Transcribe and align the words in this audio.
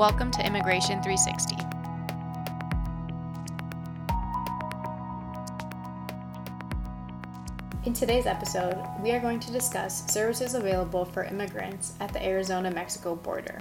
Welcome 0.00 0.30
to 0.30 0.46
Immigration 0.46 1.02
360. 1.02 1.56
In 7.84 7.92
today's 7.92 8.24
episode, 8.24 8.82
we 9.02 9.10
are 9.10 9.20
going 9.20 9.38
to 9.40 9.52
discuss 9.52 10.10
services 10.10 10.54
available 10.54 11.04
for 11.04 11.24
immigrants 11.24 11.92
at 12.00 12.14
the 12.14 12.24
Arizona 12.24 12.70
Mexico 12.70 13.14
border. 13.14 13.58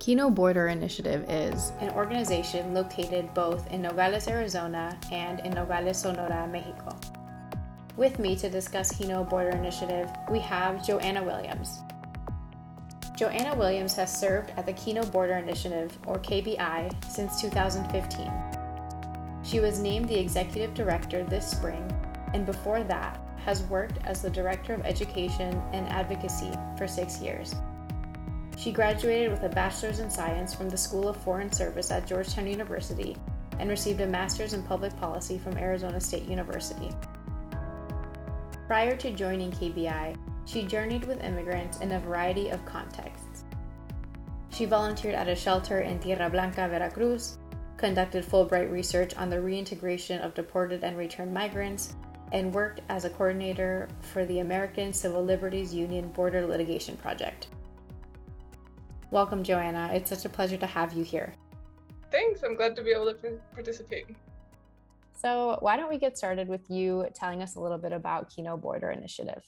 Kino 0.00 0.28
Border 0.28 0.66
Initiative 0.66 1.24
is 1.30 1.70
an 1.78 1.90
organization 1.90 2.74
located 2.74 3.32
both 3.32 3.70
in 3.70 3.82
Nogales, 3.82 4.26
Arizona 4.26 4.98
and 5.12 5.38
in 5.46 5.52
Nogales, 5.52 6.00
Sonora, 6.00 6.48
Mexico. 6.50 6.98
With 7.96 8.18
me 8.18 8.34
to 8.34 8.50
discuss 8.50 8.90
Kino 8.90 9.22
Border 9.22 9.50
Initiative, 9.50 10.10
we 10.28 10.40
have 10.40 10.84
Joanna 10.84 11.22
Williams. 11.22 11.78
Joanna 13.16 13.54
Williams 13.54 13.94
has 13.94 14.14
served 14.14 14.52
at 14.58 14.66
the 14.66 14.74
Kino 14.74 15.02
Border 15.06 15.36
Initiative, 15.36 15.96
or 16.06 16.18
KBI, 16.18 16.92
since 17.10 17.40
2015. 17.40 18.30
She 19.42 19.58
was 19.58 19.78
named 19.78 20.06
the 20.06 20.20
executive 20.20 20.74
director 20.74 21.24
this 21.24 21.50
spring, 21.50 21.90
and 22.34 22.44
before 22.44 22.82
that, 22.84 23.18
has 23.42 23.62
worked 23.64 24.04
as 24.04 24.20
the 24.20 24.28
director 24.28 24.74
of 24.74 24.84
education 24.84 25.62
and 25.72 25.88
advocacy 25.88 26.50
for 26.76 26.86
six 26.86 27.22
years. 27.22 27.54
She 28.58 28.70
graduated 28.70 29.30
with 29.30 29.44
a 29.44 29.48
bachelor's 29.48 30.00
in 30.00 30.10
science 30.10 30.54
from 30.54 30.68
the 30.68 30.76
School 30.76 31.08
of 31.08 31.16
Foreign 31.16 31.50
Service 31.50 31.90
at 31.90 32.06
Georgetown 32.06 32.46
University 32.46 33.16
and 33.58 33.70
received 33.70 34.02
a 34.02 34.06
master's 34.06 34.52
in 34.52 34.62
public 34.62 34.94
policy 34.98 35.38
from 35.38 35.56
Arizona 35.56 36.00
State 36.00 36.28
University. 36.28 36.90
Prior 38.66 38.94
to 38.96 39.10
joining 39.12 39.52
KBI, 39.52 40.16
she 40.46 40.62
journeyed 40.62 41.04
with 41.04 41.22
immigrants 41.22 41.80
in 41.80 41.92
a 41.92 42.00
variety 42.00 42.48
of 42.48 42.64
contexts. 42.64 43.44
She 44.50 44.64
volunteered 44.64 45.14
at 45.14 45.28
a 45.28 45.36
shelter 45.36 45.80
in 45.80 45.98
Tierra 45.98 46.30
Blanca, 46.30 46.68
Veracruz, 46.68 47.36
conducted 47.76 48.24
Fulbright 48.24 48.72
research 48.72 49.14
on 49.16 49.28
the 49.28 49.40
reintegration 49.40 50.20
of 50.22 50.32
deported 50.32 50.82
and 50.82 50.96
returned 50.96 51.34
migrants, 51.34 51.94
and 52.32 52.54
worked 52.54 52.80
as 52.88 53.04
a 53.04 53.10
coordinator 53.10 53.88
for 54.00 54.24
the 54.24 54.38
American 54.38 54.92
Civil 54.92 55.24
Liberties 55.24 55.74
Union 55.74 56.08
Border 56.08 56.46
Litigation 56.46 56.96
Project. 56.96 57.48
Welcome, 59.10 59.44
Joanna. 59.44 59.90
It's 59.92 60.10
such 60.10 60.24
a 60.24 60.28
pleasure 60.28 60.56
to 60.56 60.66
have 60.66 60.92
you 60.92 61.04
here. 61.04 61.34
Thanks. 62.10 62.42
I'm 62.42 62.56
glad 62.56 62.74
to 62.76 62.82
be 62.82 62.90
able 62.90 63.12
to 63.12 63.38
participate. 63.52 64.16
So, 65.12 65.58
why 65.60 65.76
don't 65.76 65.88
we 65.88 65.98
get 65.98 66.16
started 66.16 66.48
with 66.48 66.68
you 66.70 67.06
telling 67.14 67.42
us 67.42 67.56
a 67.56 67.60
little 67.60 67.78
bit 67.78 67.92
about 67.92 68.30
Kino 68.34 68.56
Border 68.56 68.90
Initiative? 68.90 69.42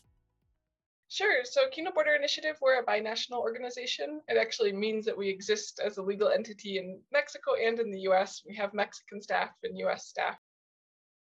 Sure. 1.11 1.43
So, 1.45 1.69
Kino 1.71 1.91
Border 1.91 2.15
Initiative, 2.15 2.59
we're 2.61 2.81
a 2.81 2.85
binational 2.85 3.39
organization. 3.39 4.21
It 4.29 4.37
actually 4.37 4.73
means 4.73 5.07
that 5.07 5.17
we 5.17 5.29
exist 5.29 5.81
as 5.83 5.97
a 5.97 6.03
legal 6.03 6.29
entity 6.29 6.77
in 6.77 7.01
Mexico 7.11 7.55
and 7.55 7.79
in 7.79 7.91
the 7.91 8.01
US. 8.01 8.43
We 8.47 8.55
have 8.57 8.75
Mexican 8.75 9.23
staff 9.23 9.51
and 9.63 9.79
US 9.79 10.07
staff. 10.07 10.39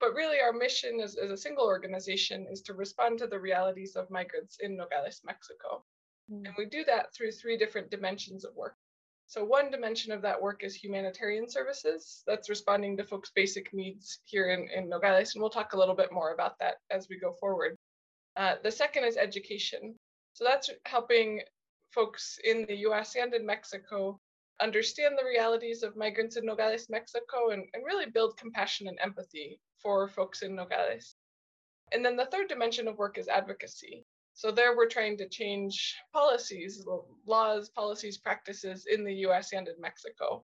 But 0.01 0.15
really, 0.15 0.41
our 0.41 0.55
mission 0.55 1.01
as, 1.01 1.17
as 1.17 1.31
a 1.31 1.37
single 1.37 1.67
organization 1.67 2.47
is 2.51 2.63
to 2.63 2.75
respond 2.75 3.19
to 3.19 3.27
the 3.27 3.39
realities 3.39 3.95
of 3.95 4.11
migrants 4.11 4.57
in 4.61 4.75
Nogales, 4.75 5.21
Mexico. 5.23 5.85
Mm. 6.33 6.47
And 6.47 6.55
we 6.57 6.65
do 6.65 6.85
that 6.85 7.15
through 7.15 7.33
three 7.33 7.59
different 7.59 7.91
dimensions 7.91 8.47
of 8.47 8.55
work. 8.57 8.77
So, 9.27 9.45
one 9.45 9.71
dimension 9.71 10.13
of 10.13 10.23
that 10.23 10.41
work 10.41 10.65
is 10.65 10.75
humanitarian 10.75 11.48
services. 11.48 12.23
That's 12.27 12.48
responding 12.48 12.97
to 12.97 13.05
folks' 13.05 13.33
basic 13.35 13.73
needs 13.75 14.21
here 14.25 14.48
in, 14.48 14.67
in 14.75 14.89
Nogales. 14.89 15.35
And 15.35 15.43
we'll 15.43 15.51
talk 15.51 15.75
a 15.75 15.79
little 15.79 15.95
bit 15.95 16.11
more 16.11 16.33
about 16.33 16.58
that 16.61 16.77
as 16.91 17.08
we 17.11 17.19
go 17.19 17.33
forward. 17.33 17.77
Uh, 18.36 18.55
the 18.62 18.70
second 18.70 19.05
is 19.05 19.17
education. 19.17 19.95
So 20.33 20.45
that's 20.45 20.70
helping 20.86 21.42
folks 21.90 22.39
in 22.42 22.67
the 22.67 22.77
US 22.89 23.14
and 23.14 23.33
in 23.34 23.46
Mexico 23.46 24.20
understand 24.61 25.17
the 25.18 25.24
realities 25.24 25.83
of 25.83 25.96
migrants 25.96 26.36
in 26.36 26.45
Nogales, 26.45 26.89
Mexico, 26.89 27.50
and, 27.50 27.64
and 27.74 27.84
really 27.84 28.11
build 28.11 28.36
compassion 28.36 28.89
and 28.89 28.98
empathy 29.00 29.61
for 29.80 30.08
folks 30.08 30.42
in 30.42 30.55
Nogales. 30.55 31.14
And 31.92 32.05
then 32.05 32.17
the 32.17 32.27
third 32.27 32.48
dimension 32.48 32.89
of 32.89 32.98
work 32.98 33.18
is 33.18 33.28
advocacy. 33.28 34.05
So 34.33 34.51
there 34.51 34.77
we're 34.77 34.89
trying 34.89 35.16
to 35.18 35.28
change 35.28 35.96
policies, 36.12 36.84
laws, 37.27 37.68
policies, 37.70 38.18
practices 38.18 38.86
in 38.86 39.05
the 39.05 39.14
US 39.27 39.52
and 39.52 39.68
in 39.68 39.80
Mexico. 39.80 40.45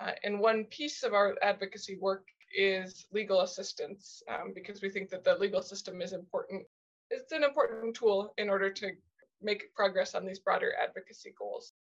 Uh, 0.00 0.12
and 0.24 0.40
one 0.40 0.64
piece 0.66 1.02
of 1.04 1.12
our 1.12 1.36
advocacy 1.42 1.98
work 2.00 2.26
is 2.56 3.06
legal 3.12 3.42
assistance 3.42 4.22
um, 4.28 4.52
because 4.54 4.82
we 4.82 4.88
think 4.90 5.10
that 5.10 5.22
the 5.22 5.36
legal 5.36 5.62
system 5.62 6.00
is 6.00 6.12
important 6.12 6.64
it's 7.10 7.32
an 7.32 7.44
important 7.44 7.96
tool 7.96 8.32
in 8.38 8.48
order 8.48 8.70
to 8.70 8.92
make 9.40 9.74
progress 9.74 10.14
on 10.14 10.26
these 10.26 10.38
broader 10.38 10.72
advocacy 10.82 11.34
goals. 11.38 11.72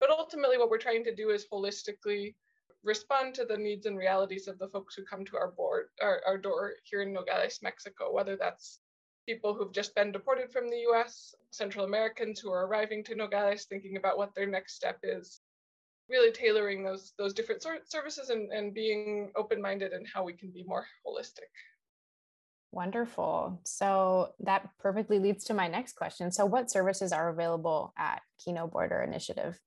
But 0.00 0.10
ultimately, 0.10 0.58
what 0.58 0.70
we're 0.70 0.78
trying 0.78 1.04
to 1.04 1.14
do 1.14 1.30
is 1.30 1.46
holistically 1.52 2.34
respond 2.84 3.34
to 3.34 3.44
the 3.44 3.56
needs 3.56 3.86
and 3.86 3.98
realities 3.98 4.46
of 4.46 4.58
the 4.58 4.68
folks 4.68 4.94
who 4.94 5.04
come 5.04 5.24
to 5.24 5.36
our 5.36 5.50
board, 5.50 5.88
our, 6.00 6.22
our 6.26 6.38
door 6.38 6.74
here 6.84 7.02
in 7.02 7.12
Nogales, 7.12 7.58
Mexico, 7.62 8.12
whether 8.12 8.36
that's 8.36 8.80
people 9.26 9.52
who've 9.52 9.72
just 9.72 9.94
been 9.94 10.12
deported 10.12 10.50
from 10.50 10.70
the 10.70 10.86
US, 10.90 11.34
Central 11.50 11.84
Americans 11.84 12.38
who 12.40 12.50
are 12.50 12.66
arriving 12.66 13.02
to 13.04 13.14
Nogales 13.14 13.64
thinking 13.64 13.96
about 13.96 14.16
what 14.16 14.34
their 14.34 14.46
next 14.46 14.74
step 14.74 15.00
is, 15.02 15.40
really 16.08 16.32
tailoring 16.32 16.84
those 16.84 17.12
those 17.18 17.34
different 17.34 17.62
sort 17.62 17.80
of 17.80 17.88
services 17.88 18.30
and, 18.30 18.50
and 18.52 18.72
being 18.72 19.30
open-minded 19.36 19.92
and 19.92 20.06
how 20.06 20.22
we 20.22 20.32
can 20.32 20.50
be 20.50 20.62
more 20.64 20.86
holistic. 21.06 21.50
Wonderful. 22.70 23.60
So 23.64 24.34
that 24.40 24.68
perfectly 24.78 25.18
leads 25.18 25.44
to 25.44 25.54
my 25.54 25.68
next 25.68 25.94
question. 25.94 26.30
So, 26.30 26.44
what 26.44 26.70
services 26.70 27.12
are 27.12 27.30
available 27.30 27.94
at 27.96 28.20
Kino 28.44 28.66
Border 28.66 29.00
Initiative? 29.00 29.58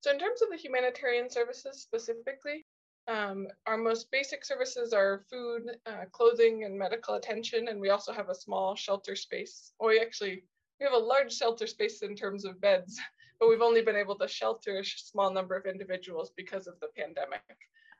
So, 0.00 0.10
in 0.10 0.18
terms 0.18 0.42
of 0.42 0.48
the 0.50 0.56
humanitarian 0.56 1.30
services 1.30 1.82
specifically, 1.82 2.66
um, 3.06 3.46
our 3.66 3.76
most 3.76 4.10
basic 4.10 4.44
services 4.44 4.92
are 4.92 5.24
food, 5.30 5.62
uh, 5.86 6.04
clothing, 6.10 6.64
and 6.64 6.76
medical 6.76 7.14
attention. 7.14 7.68
And 7.68 7.80
we 7.80 7.90
also 7.90 8.12
have 8.12 8.28
a 8.28 8.34
small 8.34 8.74
shelter 8.74 9.14
space. 9.14 9.72
Or 9.78 9.90
we 9.90 10.00
actually 10.00 10.42
we 10.80 10.84
have 10.84 10.94
a 10.94 10.98
large 10.98 11.32
shelter 11.32 11.66
space 11.68 12.02
in 12.02 12.16
terms 12.16 12.44
of 12.44 12.60
beds, 12.60 12.98
but 13.40 13.48
we've 13.48 13.62
only 13.62 13.82
been 13.82 13.96
able 13.96 14.18
to 14.18 14.26
shelter 14.26 14.80
a 14.80 14.84
small 14.84 15.32
number 15.32 15.56
of 15.56 15.66
individuals 15.66 16.32
because 16.36 16.66
of 16.66 16.74
the 16.80 16.88
pandemic. 16.96 17.42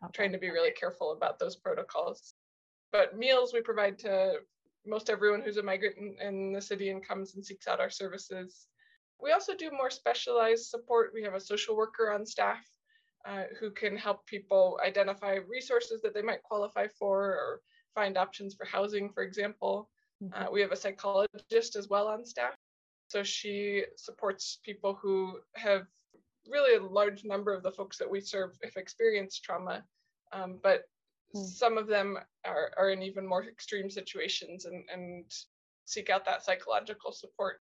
Okay. 0.05 0.13
Trying 0.13 0.33
to 0.33 0.39
be 0.39 0.51
really 0.51 0.73
careful 0.73 1.13
about 1.13 1.39
those 1.39 1.57
protocols 1.57 2.35
but 2.97 3.19
meals 3.19 3.53
we 3.53 3.61
provide 3.61 3.99
to 3.99 4.37
most 4.87 5.11
everyone 5.11 5.43
who's 5.43 5.59
a 5.59 5.63
migrant 5.63 5.97
in, 5.99 6.17
in, 6.27 6.53
the 6.53 6.61
city 6.61 6.89
and 6.91 7.07
comes 7.07 7.35
and 7.35 7.45
seeks 7.45 7.67
out 7.69 7.81
our 7.81 7.91
services. 7.91 8.69
We 9.21 9.33
also 9.33 9.55
do 9.55 9.71
more 9.71 9.91
specialized 9.91 10.67
support. 10.67 11.11
We 11.13 11.23
have 11.23 11.35
a 11.35 11.41
social 11.41 11.77
worker 11.77 12.11
on 12.13 12.25
staff 12.25 12.65
uh, 13.29 13.45
who 13.59 13.71
can 13.71 13.97
help 13.97 14.25
people 14.27 14.79
identify 14.85 15.35
resources 15.35 16.01
that 16.03 16.15
they 16.15 16.23
might 16.23 16.43
qualify 16.43 16.87
for 16.99 17.19
or 17.23 17.61
find 17.95 18.17
options 18.17 18.55
for 18.55 18.65
housing, 18.65 19.11
for 19.11 19.23
example. 19.23 19.91
Mm-hmm. 20.23 20.43
Uh, 20.43 20.51
we 20.51 20.61
have 20.63 20.73
a 20.73 20.77
psychologist 20.77 21.77
as 21.77 21.89
well 21.89 22.09
on 22.09 22.25
staff. 22.25 22.55
So 23.09 23.23
she 23.23 23.85
supports 23.97 24.59
people 24.65 24.99
who 25.03 25.39
have 25.55 25.87
really 26.49 26.77
a 26.77 26.89
large 26.89 27.25
number 27.25 27.53
of 27.53 27.63
the 27.63 27.73
folks 27.73 27.99
that 27.99 28.11
we 28.11 28.21
serve 28.21 28.57
have 28.63 28.77
experienced 28.77 29.43
trauma, 29.43 29.85
um, 30.33 30.59
but 30.63 30.85
Hmm. 31.35 31.43
Some 31.45 31.79
of 31.79 31.87
them 31.87 32.19
are, 32.45 32.71
are 32.77 32.91
in 32.91 33.03
even 33.03 33.27
more 33.27 33.45
extreme 33.45 33.91
situations 33.91 34.65
and, 34.65 34.85
and 34.93 35.25
seek 35.85 36.11
out 36.11 36.25
that 36.25 36.45
psychological 36.45 37.13
support. 37.13 37.61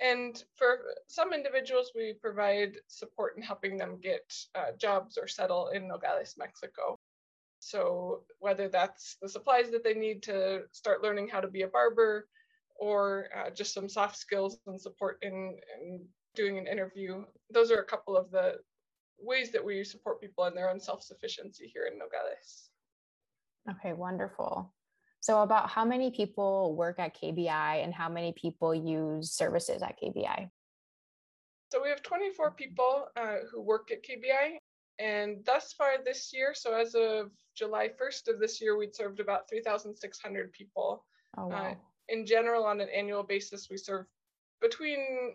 And 0.00 0.42
for 0.56 0.80
some 1.06 1.32
individuals, 1.32 1.92
we 1.94 2.14
provide 2.20 2.76
support 2.86 3.36
in 3.36 3.42
helping 3.42 3.78
them 3.78 3.98
get 4.02 4.30
uh, 4.54 4.72
jobs 4.78 5.16
or 5.16 5.26
settle 5.26 5.68
in 5.68 5.88
Nogales, 5.88 6.34
Mexico. 6.36 6.98
So, 7.60 8.24
whether 8.38 8.68
that's 8.68 9.16
the 9.22 9.28
supplies 9.28 9.70
that 9.70 9.82
they 9.82 9.94
need 9.94 10.22
to 10.24 10.64
start 10.72 11.02
learning 11.02 11.28
how 11.28 11.40
to 11.40 11.48
be 11.48 11.62
a 11.62 11.68
barber, 11.68 12.28
or 12.78 13.28
uh, 13.34 13.48
just 13.50 13.72
some 13.72 13.88
soft 13.88 14.18
skills 14.18 14.58
and 14.66 14.80
support 14.80 15.18
in, 15.22 15.58
in 15.80 16.04
doing 16.34 16.58
an 16.58 16.66
interview, 16.66 17.24
those 17.50 17.70
are 17.70 17.80
a 17.80 17.84
couple 17.84 18.16
of 18.16 18.30
the, 18.30 18.56
ways 19.18 19.52
that 19.52 19.64
we 19.64 19.82
support 19.84 20.20
people 20.20 20.44
in 20.44 20.54
their 20.54 20.70
own 20.70 20.80
self-sufficiency 20.80 21.70
here 21.72 21.88
in 21.90 21.98
Nogales. 21.98 22.70
Okay, 23.70 23.92
wonderful. 23.92 24.72
So 25.20 25.42
about 25.42 25.68
how 25.68 25.84
many 25.84 26.10
people 26.10 26.74
work 26.76 26.98
at 26.98 27.16
KBI 27.20 27.82
and 27.82 27.92
how 27.92 28.08
many 28.08 28.32
people 28.32 28.74
use 28.74 29.32
services 29.32 29.82
at 29.82 29.98
KBI? 30.00 30.48
So 31.72 31.82
we 31.82 31.88
have 31.88 32.02
24 32.02 32.52
people 32.52 33.08
uh, 33.16 33.38
who 33.50 33.60
work 33.60 33.90
at 33.90 34.04
KBI. 34.04 34.58
And 34.98 35.44
thus 35.44 35.72
far 35.72 35.96
this 36.04 36.30
year, 36.32 36.54
so 36.54 36.74
as 36.74 36.94
of 36.94 37.30
July 37.56 37.90
1st 38.00 38.28
of 38.28 38.40
this 38.40 38.60
year, 38.60 38.78
we'd 38.78 38.94
served 38.94 39.20
about 39.20 39.48
3,600 39.50 40.52
people. 40.52 41.04
Oh, 41.36 41.48
wow. 41.48 41.72
Uh, 41.72 41.74
in 42.08 42.24
general, 42.24 42.64
on 42.64 42.80
an 42.80 42.88
annual 42.94 43.22
basis, 43.22 43.68
we 43.68 43.76
serve 43.76 44.06
between 44.60 45.34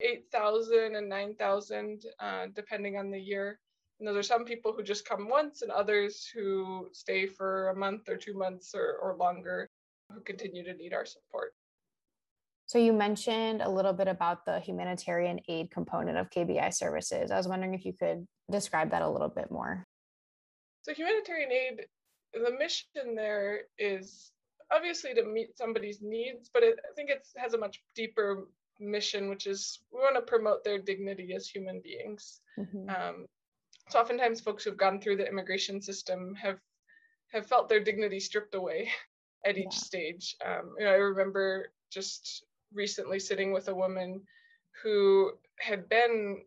8,000 0.00 0.96
and 0.96 1.08
9,000, 1.08 2.04
uh, 2.20 2.46
depending 2.54 2.96
on 2.96 3.10
the 3.10 3.18
year. 3.18 3.58
And 3.98 4.06
those 4.06 4.16
are 4.16 4.22
some 4.22 4.44
people 4.44 4.72
who 4.72 4.82
just 4.82 5.08
come 5.08 5.28
once 5.28 5.62
and 5.62 5.72
others 5.72 6.30
who 6.32 6.88
stay 6.92 7.26
for 7.26 7.70
a 7.70 7.76
month 7.76 8.08
or 8.08 8.16
two 8.16 8.34
months 8.34 8.74
or, 8.74 8.98
or 9.02 9.16
longer 9.16 9.68
who 10.12 10.20
continue 10.20 10.62
to 10.64 10.74
need 10.74 10.94
our 10.94 11.04
support. 11.04 11.52
So 12.66 12.78
you 12.78 12.92
mentioned 12.92 13.62
a 13.62 13.68
little 13.68 13.94
bit 13.94 14.08
about 14.08 14.44
the 14.44 14.60
humanitarian 14.60 15.40
aid 15.48 15.70
component 15.70 16.18
of 16.18 16.30
KBI 16.30 16.72
services. 16.74 17.30
I 17.30 17.36
was 17.36 17.48
wondering 17.48 17.74
if 17.74 17.84
you 17.84 17.94
could 17.94 18.26
describe 18.50 18.90
that 18.90 19.02
a 19.02 19.08
little 19.08 19.30
bit 19.30 19.50
more. 19.50 19.84
So 20.82 20.92
humanitarian 20.92 21.50
aid, 21.50 21.86
the 22.34 22.52
mission 22.58 23.14
there 23.16 23.62
is 23.78 24.30
obviously 24.70 25.14
to 25.14 25.24
meet 25.24 25.56
somebody's 25.56 26.00
needs, 26.02 26.50
but 26.52 26.62
it, 26.62 26.78
I 26.84 26.94
think 26.94 27.08
it 27.10 27.26
has 27.36 27.54
a 27.54 27.58
much 27.58 27.82
deeper 27.94 28.48
mission, 28.80 29.28
which 29.28 29.46
is 29.46 29.80
we 29.92 29.98
want 30.00 30.16
to 30.16 30.22
promote 30.22 30.64
their 30.64 30.78
dignity 30.78 31.34
as 31.34 31.48
human 31.48 31.80
beings. 31.82 32.40
Mm-hmm. 32.58 32.88
Um, 32.88 33.26
so 33.88 34.00
oftentimes 34.00 34.40
folks 34.40 34.64
who've 34.64 34.76
gone 34.76 35.00
through 35.00 35.16
the 35.16 35.28
immigration 35.28 35.80
system 35.80 36.34
have 36.34 36.58
have 37.32 37.46
felt 37.46 37.68
their 37.68 37.80
dignity 37.80 38.20
stripped 38.20 38.54
away 38.54 38.90
at 39.46 39.58
each 39.58 39.66
yeah. 39.72 39.78
stage. 39.78 40.36
Um, 40.44 40.74
you 40.78 40.84
know, 40.84 40.92
I 40.92 40.96
remember 40.96 41.72
just 41.90 42.44
recently 42.72 43.18
sitting 43.18 43.52
with 43.52 43.68
a 43.68 43.74
woman 43.74 44.22
who 44.82 45.32
had 45.58 45.88
been 45.88 46.42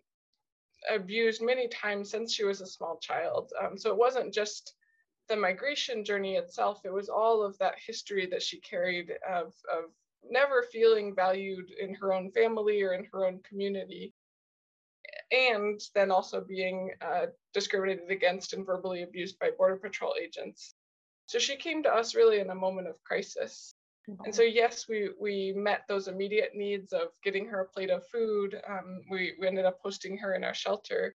abused 0.89 1.41
many 1.41 1.67
times 1.67 2.09
since 2.09 2.33
she 2.33 2.43
was 2.43 2.61
a 2.61 2.65
small 2.67 2.97
child. 2.97 3.51
Um, 3.61 3.77
so 3.77 3.91
it 3.91 3.97
wasn't 3.97 4.33
just 4.33 4.73
the 5.27 5.35
migration 5.35 6.03
journey 6.03 6.35
itself, 6.35 6.81
it 6.83 6.93
was 6.93 7.07
all 7.07 7.43
of 7.43 7.57
that 7.59 7.75
history 7.85 8.25
that 8.27 8.41
she 8.41 8.59
carried 8.59 9.11
of, 9.27 9.53
of 9.71 9.85
never 10.29 10.63
feeling 10.71 11.15
valued 11.15 11.71
in 11.79 11.94
her 11.95 12.13
own 12.13 12.31
family 12.31 12.81
or 12.81 12.94
in 12.94 13.07
her 13.12 13.25
own 13.25 13.39
community. 13.47 14.13
And 15.31 15.81
then 15.95 16.12
also 16.12 16.41
being 16.41 16.91
uh, 17.01 17.27
discriminated 17.53 18.09
against 18.09 18.53
and 18.53 18.65
verbally 18.65 19.03
abused 19.03 19.39
by 19.39 19.51
Border 19.57 19.77
Patrol 19.77 20.13
agents. 20.21 20.75
So 21.25 21.39
she 21.39 21.56
came 21.56 21.81
to 21.83 21.94
us 21.94 22.15
really 22.15 22.39
in 22.39 22.50
a 22.50 22.56
moment 22.56 22.88
of 22.88 23.01
crisis. 23.03 23.73
And 24.25 24.33
so, 24.33 24.41
yes, 24.41 24.88
we, 24.89 25.12
we 25.19 25.53
met 25.56 25.83
those 25.88 26.07
immediate 26.07 26.51
needs 26.56 26.91
of 26.91 27.09
getting 27.24 27.45
her 27.47 27.62
a 27.62 27.67
plate 27.67 27.89
of 27.89 28.06
food. 28.07 28.59
Um, 28.67 29.01
we, 29.09 29.33
we 29.39 29.47
ended 29.47 29.65
up 29.65 29.79
hosting 29.81 30.17
her 30.17 30.33
in 30.33 30.44
our 30.44 30.53
shelter. 30.53 31.15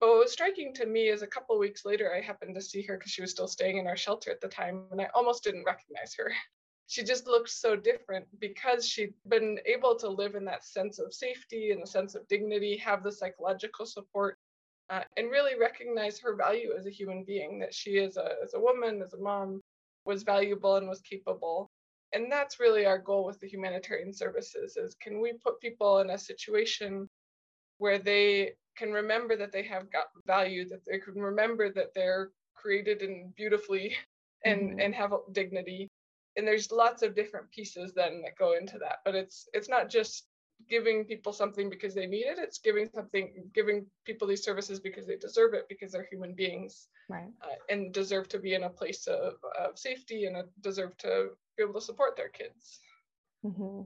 But 0.00 0.08
what 0.08 0.18
was 0.20 0.32
striking 0.32 0.72
to 0.74 0.86
me 0.86 1.08
is 1.08 1.22
a 1.22 1.26
couple 1.26 1.58
weeks 1.58 1.84
later, 1.84 2.14
I 2.14 2.20
happened 2.20 2.54
to 2.54 2.60
see 2.60 2.82
her 2.82 2.96
because 2.96 3.12
she 3.12 3.20
was 3.20 3.30
still 3.30 3.48
staying 3.48 3.78
in 3.78 3.86
our 3.86 3.96
shelter 3.96 4.30
at 4.30 4.40
the 4.40 4.48
time, 4.48 4.84
and 4.90 5.00
I 5.00 5.08
almost 5.14 5.44
didn't 5.44 5.64
recognize 5.64 6.14
her. 6.18 6.32
She 6.86 7.02
just 7.02 7.26
looked 7.26 7.50
so 7.50 7.76
different 7.76 8.26
because 8.40 8.86
she'd 8.86 9.14
been 9.28 9.58
able 9.66 9.96
to 9.96 10.08
live 10.08 10.34
in 10.34 10.44
that 10.44 10.64
sense 10.64 10.98
of 10.98 11.14
safety 11.14 11.70
and 11.70 11.82
a 11.82 11.86
sense 11.86 12.14
of 12.14 12.28
dignity, 12.28 12.76
have 12.76 13.02
the 13.02 13.12
psychological 13.12 13.86
support, 13.86 14.36
uh, 14.90 15.02
and 15.16 15.30
really 15.30 15.58
recognize 15.58 16.18
her 16.18 16.36
value 16.36 16.72
as 16.78 16.86
a 16.86 16.90
human 16.90 17.24
being 17.24 17.58
that 17.60 17.74
she 17.74 17.92
is 17.92 18.16
a, 18.18 18.34
as 18.42 18.54
a 18.54 18.60
woman, 18.60 19.00
as 19.02 19.14
a 19.14 19.18
mom, 19.18 19.62
was 20.04 20.22
valuable 20.22 20.76
and 20.76 20.88
was 20.88 21.00
capable 21.00 21.70
and 22.14 22.30
that's 22.30 22.60
really 22.60 22.86
our 22.86 22.98
goal 22.98 23.24
with 23.26 23.38
the 23.40 23.48
humanitarian 23.48 24.12
services 24.12 24.76
is 24.76 24.94
can 24.94 25.20
we 25.20 25.32
put 25.44 25.60
people 25.60 25.98
in 25.98 26.10
a 26.10 26.18
situation 26.18 27.08
where 27.78 27.98
they 27.98 28.52
can 28.76 28.92
remember 28.92 29.36
that 29.36 29.52
they 29.52 29.62
have 29.62 29.90
got 29.92 30.06
value 30.26 30.66
that 30.68 30.84
they 30.86 30.98
can 30.98 31.14
remember 31.14 31.70
that 31.72 31.92
they're 31.94 32.30
created 32.54 33.02
and 33.02 33.34
beautifully 33.34 33.94
and 34.44 34.70
mm-hmm. 34.70 34.80
and 34.80 34.94
have 34.94 35.12
dignity 35.32 35.88
and 36.36 36.46
there's 36.46 36.72
lots 36.72 37.02
of 37.02 37.14
different 37.14 37.50
pieces 37.50 37.92
then 37.94 38.22
that 38.22 38.38
go 38.38 38.54
into 38.56 38.78
that 38.78 38.98
but 39.04 39.14
it's 39.14 39.48
it's 39.52 39.68
not 39.68 39.88
just 39.88 40.26
giving 40.70 41.04
people 41.04 41.32
something 41.32 41.68
because 41.68 41.94
they 41.94 42.06
need 42.06 42.26
it 42.26 42.38
it's 42.38 42.58
giving 42.58 42.88
something 42.94 43.50
giving 43.54 43.84
people 44.04 44.26
these 44.26 44.44
services 44.44 44.78
because 44.80 45.06
they 45.06 45.16
deserve 45.16 45.52
it 45.52 45.66
because 45.68 45.92
they're 45.92 46.08
human 46.10 46.32
beings 46.32 46.88
right 47.10 47.32
uh, 47.42 47.56
and 47.70 47.92
deserve 47.92 48.28
to 48.28 48.38
be 48.38 48.54
in 48.54 48.62
a 48.62 48.70
place 48.70 49.06
of, 49.06 49.34
of 49.58 49.78
safety 49.78 50.24
and 50.26 50.36
deserve 50.60 50.96
to 50.96 51.30
be 51.56 51.62
able 51.62 51.74
to 51.74 51.80
support 51.80 52.16
their 52.16 52.28
kids. 52.28 52.80
Mm-hmm. 53.44 53.82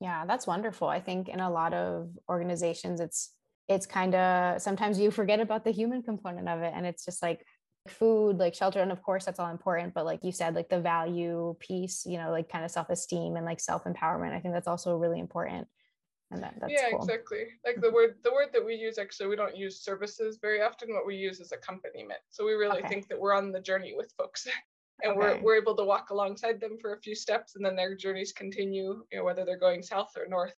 Yeah, 0.00 0.24
that's 0.26 0.46
wonderful. 0.46 0.88
I 0.88 1.00
think 1.00 1.28
in 1.28 1.40
a 1.40 1.50
lot 1.50 1.74
of 1.74 2.08
organizations, 2.28 3.00
it's 3.00 3.32
it's 3.68 3.86
kind 3.86 4.14
of 4.14 4.60
sometimes 4.60 4.98
you 4.98 5.10
forget 5.10 5.40
about 5.40 5.64
the 5.64 5.70
human 5.70 6.02
component 6.02 6.48
of 6.48 6.62
it, 6.62 6.72
and 6.74 6.86
it's 6.86 7.04
just 7.04 7.22
like 7.22 7.44
food, 7.90 8.38
like 8.38 8.54
shelter, 8.54 8.80
and 8.80 8.92
of 8.92 9.02
course 9.02 9.24
that's 9.24 9.38
all 9.38 9.50
important. 9.50 9.94
But 9.94 10.04
like 10.04 10.24
you 10.24 10.32
said, 10.32 10.54
like 10.54 10.68
the 10.68 10.80
value 10.80 11.56
piece, 11.58 12.06
you 12.06 12.18
know, 12.18 12.30
like 12.30 12.48
kind 12.48 12.64
of 12.64 12.70
self 12.70 12.90
esteem 12.90 13.36
and 13.36 13.44
like 13.44 13.60
self 13.60 13.84
empowerment. 13.84 14.32
I 14.34 14.40
think 14.40 14.54
that's 14.54 14.68
also 14.68 14.96
really 14.96 15.18
important. 15.18 15.68
And 16.32 16.42
that, 16.42 16.54
that's 16.60 16.72
yeah, 16.72 16.90
cool. 16.90 17.00
exactly. 17.00 17.44
Like 17.66 17.76
mm. 17.76 17.82
the 17.82 17.90
word 17.90 18.16
the 18.22 18.32
word 18.32 18.48
that 18.52 18.64
we 18.64 18.74
use 18.74 18.98
actually, 18.98 19.28
we 19.28 19.36
don't 19.36 19.56
use 19.56 19.80
services 19.80 20.38
very 20.40 20.62
often. 20.62 20.94
What 20.94 21.06
we 21.06 21.16
use 21.16 21.40
is 21.40 21.52
accompaniment. 21.52 22.20
So 22.30 22.44
we 22.44 22.52
really 22.52 22.78
okay. 22.78 22.88
think 22.88 23.08
that 23.08 23.18
we're 23.18 23.34
on 23.34 23.52
the 23.52 23.60
journey 23.60 23.94
with 23.96 24.12
folks. 24.16 24.46
and 25.02 25.12
okay. 25.12 25.18
we're, 25.18 25.40
we're 25.42 25.56
able 25.56 25.74
to 25.76 25.84
walk 25.84 26.10
alongside 26.10 26.60
them 26.60 26.76
for 26.80 26.94
a 26.94 27.00
few 27.00 27.14
steps 27.14 27.56
and 27.56 27.64
then 27.64 27.74
their 27.74 27.94
journeys 27.94 28.32
continue 28.32 29.02
you 29.10 29.18
know 29.18 29.24
whether 29.24 29.46
they're 29.46 29.58
going 29.58 29.82
south 29.82 30.12
or 30.14 30.26
north 30.28 30.54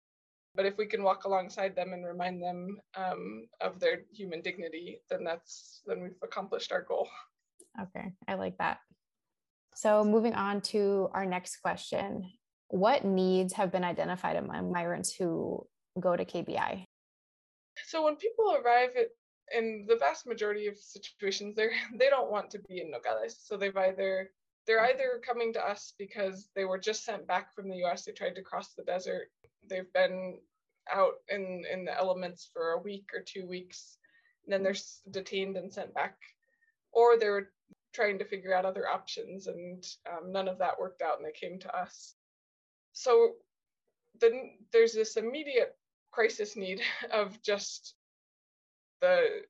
but 0.54 0.66
if 0.66 0.76
we 0.76 0.86
can 0.86 1.02
walk 1.02 1.24
alongside 1.24 1.76
them 1.76 1.92
and 1.92 2.04
remind 2.04 2.42
them 2.42 2.78
um, 2.96 3.46
of 3.60 3.80
their 3.80 4.02
human 4.12 4.40
dignity 4.40 5.00
then 5.10 5.24
that's 5.24 5.82
then 5.86 6.02
we've 6.02 6.22
accomplished 6.22 6.72
our 6.72 6.82
goal. 6.82 7.08
Okay 7.80 8.12
i 8.28 8.34
like 8.34 8.58
that. 8.58 8.78
So 9.74 10.04
moving 10.04 10.34
on 10.34 10.60
to 10.72 11.08
our 11.14 11.24
next 11.24 11.58
question. 11.58 12.24
What 12.68 13.04
needs 13.04 13.54
have 13.54 13.72
been 13.72 13.84
identified 13.84 14.36
among 14.36 14.72
migrants 14.72 15.14
who 15.14 15.66
go 15.98 16.16
to 16.16 16.24
kbi 16.24 16.84
so 17.86 18.04
when 18.04 18.16
people 18.16 18.56
arrive 18.62 18.90
at 18.98 19.08
in 19.56 19.84
the 19.88 19.96
vast 19.96 20.26
majority 20.26 20.66
of 20.66 20.76
situations 20.76 21.56
they're 21.56 21.72
they 21.98 22.08
don't 22.08 22.30
want 22.30 22.50
to 22.50 22.58
be 22.60 22.80
in 22.80 22.90
nogales. 22.90 23.36
So 23.42 23.56
they've 23.56 23.76
either 23.76 24.30
they're 24.70 24.84
either 24.86 25.20
coming 25.26 25.52
to 25.52 25.60
us 25.60 25.94
because 25.98 26.48
they 26.54 26.64
were 26.64 26.78
just 26.78 27.04
sent 27.04 27.26
back 27.26 27.52
from 27.52 27.68
the 27.68 27.78
us 27.78 28.04
they 28.04 28.12
tried 28.12 28.36
to 28.36 28.42
cross 28.42 28.74
the 28.74 28.84
desert 28.84 29.28
they've 29.68 29.92
been 29.92 30.38
out 30.92 31.14
in 31.28 31.64
in 31.72 31.84
the 31.84 31.98
elements 31.98 32.48
for 32.52 32.72
a 32.72 32.82
week 32.82 33.10
or 33.12 33.20
two 33.20 33.46
weeks 33.48 33.98
and 34.44 34.52
then 34.52 34.62
they're 34.62 34.80
detained 35.10 35.56
and 35.56 35.72
sent 35.72 35.94
back. 35.94 36.16
Or 36.92 37.18
they're 37.18 37.50
trying 37.92 38.18
to 38.18 38.24
figure 38.24 38.54
out 38.54 38.64
other 38.64 38.88
options 38.88 39.46
and 39.46 39.84
um, 40.10 40.32
none 40.32 40.48
of 40.48 40.58
that 40.58 40.78
worked 40.78 41.02
out 41.02 41.18
and 41.18 41.26
they 41.26 41.32
came 41.32 41.58
to 41.60 41.76
us. 41.76 42.14
So 42.92 43.34
then 44.20 44.58
there's 44.72 44.92
this 44.92 45.16
immediate 45.16 45.76
crisis 46.10 46.56
need 46.56 46.80
of 47.12 47.40
just 47.42 47.94
the 49.00 49.42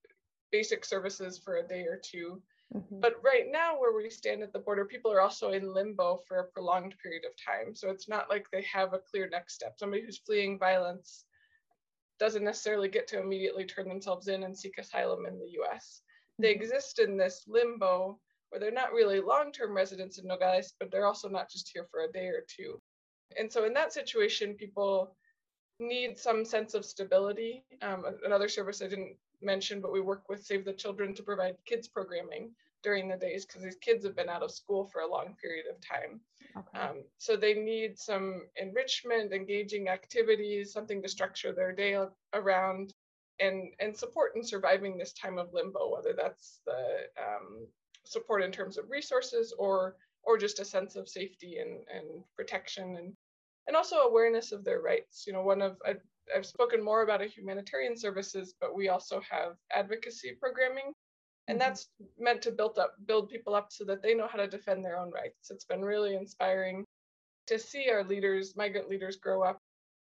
basic 0.53 0.85
services 0.85 1.39
for 1.39 1.57
a 1.57 1.67
day 1.67 1.83
or 1.83 2.01
2 2.03 2.41
mm-hmm. 2.75 3.01
But 3.01 3.15
right 3.25 3.47
now, 3.51 3.79
where 3.79 3.97
we 3.97 4.11
stand 4.11 4.43
at 4.43 4.53
the 4.53 4.59
border, 4.59 4.85
people 4.85 5.13
are 5.13 5.21
also 5.21 5.51
in 5.51 5.75
limbo 5.75 6.21
for 6.27 6.39
a 6.39 6.45
prolonged 6.45 6.95
period 7.03 7.25
of 7.25 7.33
time. 7.37 7.75
So 7.75 7.91
it's 7.91 8.09
not 8.09 8.31
like 8.31 8.47
they 8.51 8.63
have 8.63 8.93
a 8.93 9.01
clear 9.11 9.29
next 9.29 9.55
step. 9.55 9.75
Somebody 9.79 10.03
who's 10.05 10.19
fleeing 10.19 10.59
violence 10.59 11.25
doesn't 12.19 12.45
necessarily 12.45 12.89
get 12.89 13.09
to 13.09 13.21
immediately 13.21 13.65
turn 13.65 13.89
themselves 13.89 14.29
in 14.29 14.43
and 14.43 14.57
seek 14.57 14.79
asylum 14.79 15.27
in 15.27 15.39
the 15.39 15.63
US. 15.63 16.03
Mm-hmm. 16.03 16.43
They 16.43 16.51
exist 16.51 16.99
in 16.99 17.17
this 17.17 17.45
limbo 17.49 18.21
where 18.51 18.61
they're 18.61 18.71
not 18.71 18.93
really 18.93 19.21
long 19.21 19.53
term 19.53 19.75
residents 19.75 20.19
in 20.19 20.27
Nogales, 20.27 20.75
but 20.79 20.91
they're 20.91 21.07
also 21.07 21.29
not 21.29 21.51
just 21.51 21.71
here 21.73 21.87
for 21.91 22.01
a 22.01 22.13
day 22.13 22.27
or 22.27 22.45
two. 22.49 22.81
And 23.39 23.51
so 23.51 23.65
in 23.65 23.73
that 23.75 23.93
situation, 23.93 24.55
people 24.55 25.17
need 25.79 26.19
some 26.19 26.45
sense 26.45 26.75
of 26.75 26.85
stability. 26.85 27.65
Um, 27.81 28.05
another 28.25 28.49
service 28.49 28.83
I 28.83 28.89
didn't 28.89 29.17
mention, 29.43 29.81
but 29.81 29.93
we 29.93 30.01
work 30.01 30.29
with 30.29 30.45
Save 30.45 30.65
the 30.65 30.73
Children 30.73 31.15
to 31.15 31.23
provide 31.23 31.57
kids 31.67 31.89
programming 31.89 32.51
during 32.83 33.09
the 33.09 33.17
days 33.17 33.45
because 33.45 33.63
these 33.63 33.77
kids 33.77 34.05
have 34.05 34.17
been 34.17 34.29
out 34.29 34.43
of 34.43 34.51
school 34.51 34.85
for 34.87 35.03
a 35.03 35.11
long 35.11 35.37
period 35.41 35.67
of 35.71 35.77
time. 35.81 36.21
Okay. 36.57 36.79
Um, 36.79 37.05
so 37.19 37.37
they 37.37 37.55
need 37.55 37.99
some 37.99 38.43
enrichment, 38.57 39.33
engaging 39.33 39.89
activities, 39.89 40.73
something 40.73 41.03
to 41.03 41.09
structure 41.09 41.53
their 41.53 41.73
day 41.73 41.97
around, 42.33 42.95
and 43.39 43.73
and 43.81 43.97
support 43.97 44.33
in 44.37 44.43
surviving 44.43 44.97
this 44.97 45.13
time 45.13 45.39
of 45.39 45.53
limbo, 45.53 45.93
whether 45.93 46.15
that's 46.17 46.61
the 46.67 47.07
um, 47.19 47.67
support 48.05 48.43
in 48.43 48.53
terms 48.53 48.79
of 48.79 48.91
resources 48.91 49.55
or 49.59 49.97
or 50.23 50.37
just 50.37 50.61
a 50.61 50.65
sense 50.65 50.97
of 50.97 51.09
safety 51.09 51.59
and, 51.59 51.81
and 51.95 52.25
protection 52.37 52.97
and 52.97 53.17
and 53.67 53.77
also 53.77 53.99
awareness 53.99 54.53
of 54.53 54.65
their 54.65 54.81
rights. 54.81 55.25
You 55.27 55.33
know, 55.33 55.43
one 55.43 55.63
of 55.63 55.77
I, 55.87 55.95
I've 56.35 56.47
spoken 56.47 56.83
more 56.85 57.03
about 57.03 57.23
a 57.23 57.27
humanitarian 57.27 57.97
services, 57.97 58.55
but 58.61 58.75
we 58.75 58.89
also 58.89 59.21
have 59.29 59.53
advocacy 59.73 60.37
programming, 60.41 60.93
and 61.49 61.59
mm-hmm. 61.59 61.69
that's 61.69 61.89
meant 62.19 62.43
to 62.43 62.53
build 62.53 62.79
up 62.79 62.95
build 63.07 63.29
people 63.29 63.55
up 63.55 63.69
so 63.71 63.85
that 63.85 64.03
they 64.03 64.15
know 64.15 64.29
how 64.31 64.39
to 64.39 64.47
defend 64.47 64.85
their 64.85 64.99
own 64.99 65.11
rights. 65.11 65.51
It's 65.51 65.65
been 65.65 65.83
really 65.83 66.15
inspiring 66.15 66.85
to 67.47 67.59
see 67.59 67.91
our 67.91 68.05
leaders, 68.05 68.57
migrant 68.57 68.89
leaders, 68.89 69.17
grow 69.17 69.43
up, 69.43 69.59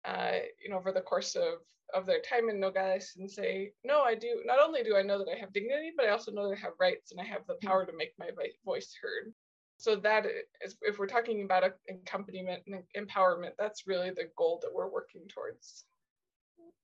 uh, 0.04 0.38
you 0.62 0.70
know, 0.70 0.76
over 0.76 0.92
the 0.92 1.00
course 1.00 1.34
of 1.34 1.58
of 1.92 2.06
their 2.06 2.20
time 2.20 2.48
in 2.48 2.58
Nogales 2.58 3.12
and 3.18 3.30
say, 3.30 3.72
no, 3.84 4.00
I 4.02 4.14
do. 4.14 4.42
Not 4.44 4.58
only 4.58 4.82
do 4.82 4.96
I 4.96 5.02
know 5.02 5.18
that 5.18 5.28
I 5.28 5.38
have 5.38 5.52
dignity, 5.52 5.92
but 5.96 6.06
I 6.06 6.10
also 6.10 6.32
know 6.32 6.48
that 6.48 6.56
I 6.58 6.60
have 6.60 6.72
rights 6.80 7.12
and 7.12 7.20
I 7.20 7.24
have 7.24 7.46
the 7.46 7.54
mm-hmm. 7.54 7.68
power 7.68 7.86
to 7.86 7.92
make 7.96 8.12
my 8.18 8.30
voice 8.64 8.94
heard. 9.00 9.32
So 9.76 9.96
that 9.96 10.26
is, 10.64 10.76
if 10.82 10.98
we're 10.98 11.06
talking 11.06 11.42
about 11.42 11.64
accompaniment 11.88 12.62
and 12.66 12.82
empowerment, 12.96 13.50
that's 13.58 13.86
really 13.86 14.10
the 14.10 14.30
goal 14.36 14.60
that 14.62 14.72
we're 14.72 14.88
working 14.88 15.22
towards. 15.28 15.84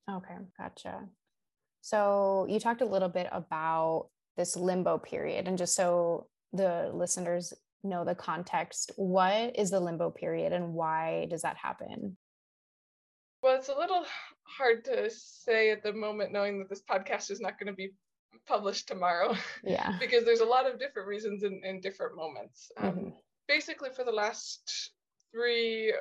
Okay, 0.09 0.35
gotcha. 0.57 1.07
So 1.81 2.45
you 2.49 2.59
talked 2.59 2.81
a 2.81 2.85
little 2.85 3.09
bit 3.09 3.27
about 3.31 4.09
this 4.37 4.55
limbo 4.55 4.97
period, 4.97 5.47
and 5.47 5.57
just 5.57 5.75
so 5.75 6.27
the 6.53 6.91
listeners 6.93 7.53
know 7.83 8.05
the 8.05 8.15
context, 8.15 8.91
what 8.95 9.57
is 9.57 9.71
the 9.71 9.79
limbo 9.79 10.11
period 10.11 10.53
and 10.53 10.73
why 10.73 11.25
does 11.29 11.41
that 11.41 11.57
happen? 11.57 12.17
Well, 13.41 13.55
it's 13.57 13.69
a 13.69 13.75
little 13.75 14.05
hard 14.43 14.85
to 14.85 15.09
say 15.09 15.71
at 15.71 15.81
the 15.81 15.93
moment, 15.93 16.31
knowing 16.31 16.59
that 16.59 16.69
this 16.69 16.83
podcast 16.83 17.31
is 17.31 17.41
not 17.41 17.57
going 17.57 17.67
to 17.67 17.73
be 17.73 17.91
published 18.47 18.87
tomorrow. 18.87 19.35
Yeah. 19.63 19.97
because 19.99 20.25
there's 20.25 20.41
a 20.41 20.45
lot 20.45 20.69
of 20.69 20.79
different 20.79 21.07
reasons 21.07 21.43
in, 21.43 21.61
in 21.63 21.79
different 21.81 22.15
moments. 22.15 22.71
Um, 22.77 22.91
Mhm. 22.93 23.13
Basically, 23.47 23.89
for 23.89 24.05
the 24.05 24.11
last 24.11 24.91
three, 25.33 25.93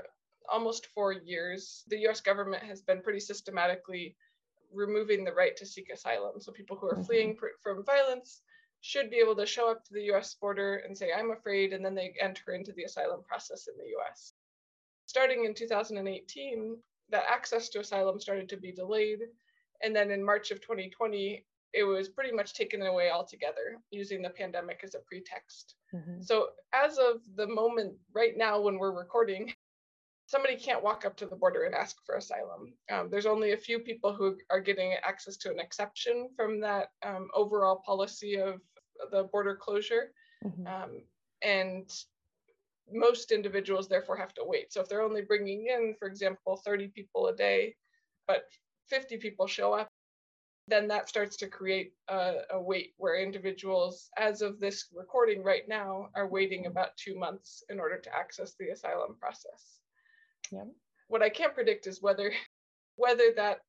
almost 0.50 0.87
four 0.87 1.12
years, 1.12 1.85
the 1.88 1.99
US 2.09 2.21
government 2.21 2.62
has 2.64 2.83
been 2.83 3.02
pretty 3.02 3.21
systematically 3.21 4.16
removing 4.73 5.25
the 5.25 5.33
right 5.33 5.57
to 5.57 5.66
seek 5.66 5.90
asylum. 5.90 6.40
So 6.40 6.52
people 6.52 6.76
who 6.76 6.88
are 6.88 6.97
Mhm. 6.97 7.07
fleeing 7.07 7.37
pr- 7.37 7.59
from 7.61 7.85
violence 7.85 8.42
should 8.80 9.11
be 9.11 9.19
able 9.19 9.37
to 9.37 9.47
show 9.47 9.71
up 9.71 9.85
to 9.85 9.92
the 9.92 10.04
US 10.12 10.35
border 10.35 10.76
and 10.76 10.97
say, 10.97 11.12
I'm 11.12 11.33
afraid, 11.33 11.73
and 11.73 11.85
then 11.85 11.95
they 11.95 12.14
enter 12.21 12.52
into 12.52 12.73
the 12.73 12.85
asylum 12.85 13.23
process 13.25 13.69
in 13.69 13.76
the 13.76 13.88
US. 13.97 14.35
Starting 15.07 15.45
in 15.45 15.54
2018, 15.54 16.83
that 17.11 17.25
access 17.28 17.69
to 17.71 17.80
asylum 17.80 18.21
started 18.21 18.49
to 18.49 18.57
be 18.57 18.73
delayed. 18.73 19.21
And 19.83 19.95
then 19.95 20.11
in 20.11 20.25
March 20.25 20.50
of 20.50 20.61
2020, 20.61 21.45
it 21.73 21.85
was 21.85 22.09
pretty 22.09 22.33
much 22.33 22.54
taken 22.54 22.83
away 22.83 23.11
altogether, 23.11 23.80
using 23.90 24.23
the 24.23 24.30
pandemic 24.30 24.83
as 24.85 24.95
a 24.95 25.00
pretext. 25.00 25.75
Mhm. 25.92 26.25
So, 26.25 26.54
as 26.73 26.99
of 26.99 27.23
the 27.37 27.47
moment 27.47 27.99
right 28.12 28.37
now 28.37 28.61
when 28.61 28.78
we're 28.78 28.92
recording, 28.92 29.54
somebody 30.30 30.54
can't 30.54 30.84
walk 30.84 31.04
up 31.04 31.16
to 31.16 31.26
the 31.26 31.34
border 31.34 31.64
and 31.64 31.75
ask 31.75 31.96
for 32.06 32.14
asylum. 32.14 32.72
Um, 32.88 33.10
there's 33.10 33.26
only 33.26 33.50
a 33.50 33.56
few 33.56 33.80
people 33.80 34.14
who 34.14 34.37
are 34.49 34.60
getting 34.60 34.94
access 35.02 35.37
to 35.38 35.50
an 35.50 35.58
exception 35.58 36.28
from 36.37 36.60
that 36.60 36.90
um, 37.04 37.28
overall 37.34 37.82
policy 37.84 38.37
of 38.38 38.60
the 39.10 39.25
border 39.25 39.56
closure. 39.56 40.12
Mhm. 40.44 40.66
Um, 40.68 41.02
and 41.42 41.90
most 42.92 43.32
individuals 43.32 43.88
therefore 43.88 44.16
have 44.16 44.32
to 44.34 44.44
wait. 44.44 44.72
So 44.72 44.80
if 44.80 44.88
they're 44.88 45.02
only 45.02 45.22
bringing 45.22 45.66
in, 45.66 45.96
for 45.99 46.06
example, 46.06 46.56
30 46.58 46.88
people 46.88 47.26
a 47.26 47.34
day, 47.34 47.75
but 48.28 48.44
50 48.87 49.16
people 49.16 49.49
show 49.49 49.72
up, 49.72 49.88
then 50.68 50.87
that 50.87 51.08
starts 51.08 51.37
to 51.38 51.49
create 51.49 51.92
a, 52.06 52.42
a 52.50 52.60
wait 52.60 52.94
where 52.99 53.20
individuals, 53.20 54.10
as 54.16 54.42
of 54.42 54.60
this 54.60 54.87
recording 54.94 55.42
right 55.42 55.66
now, 55.66 56.08
are 56.14 56.28
waiting 56.28 56.66
about 56.66 56.96
two 56.96 57.18
months 57.18 57.64
in 57.68 57.80
order 57.80 57.99
to 57.99 58.16
access 58.16 58.54
the 58.54 58.68
asylum 58.68 59.16
process. 59.18 59.79
What 61.09 61.23
I 61.23 61.28
can't 61.28 61.54
predict 61.54 61.87
is 61.87 62.02
whether 62.02 62.33
whether 62.97 63.33
that 63.37 63.61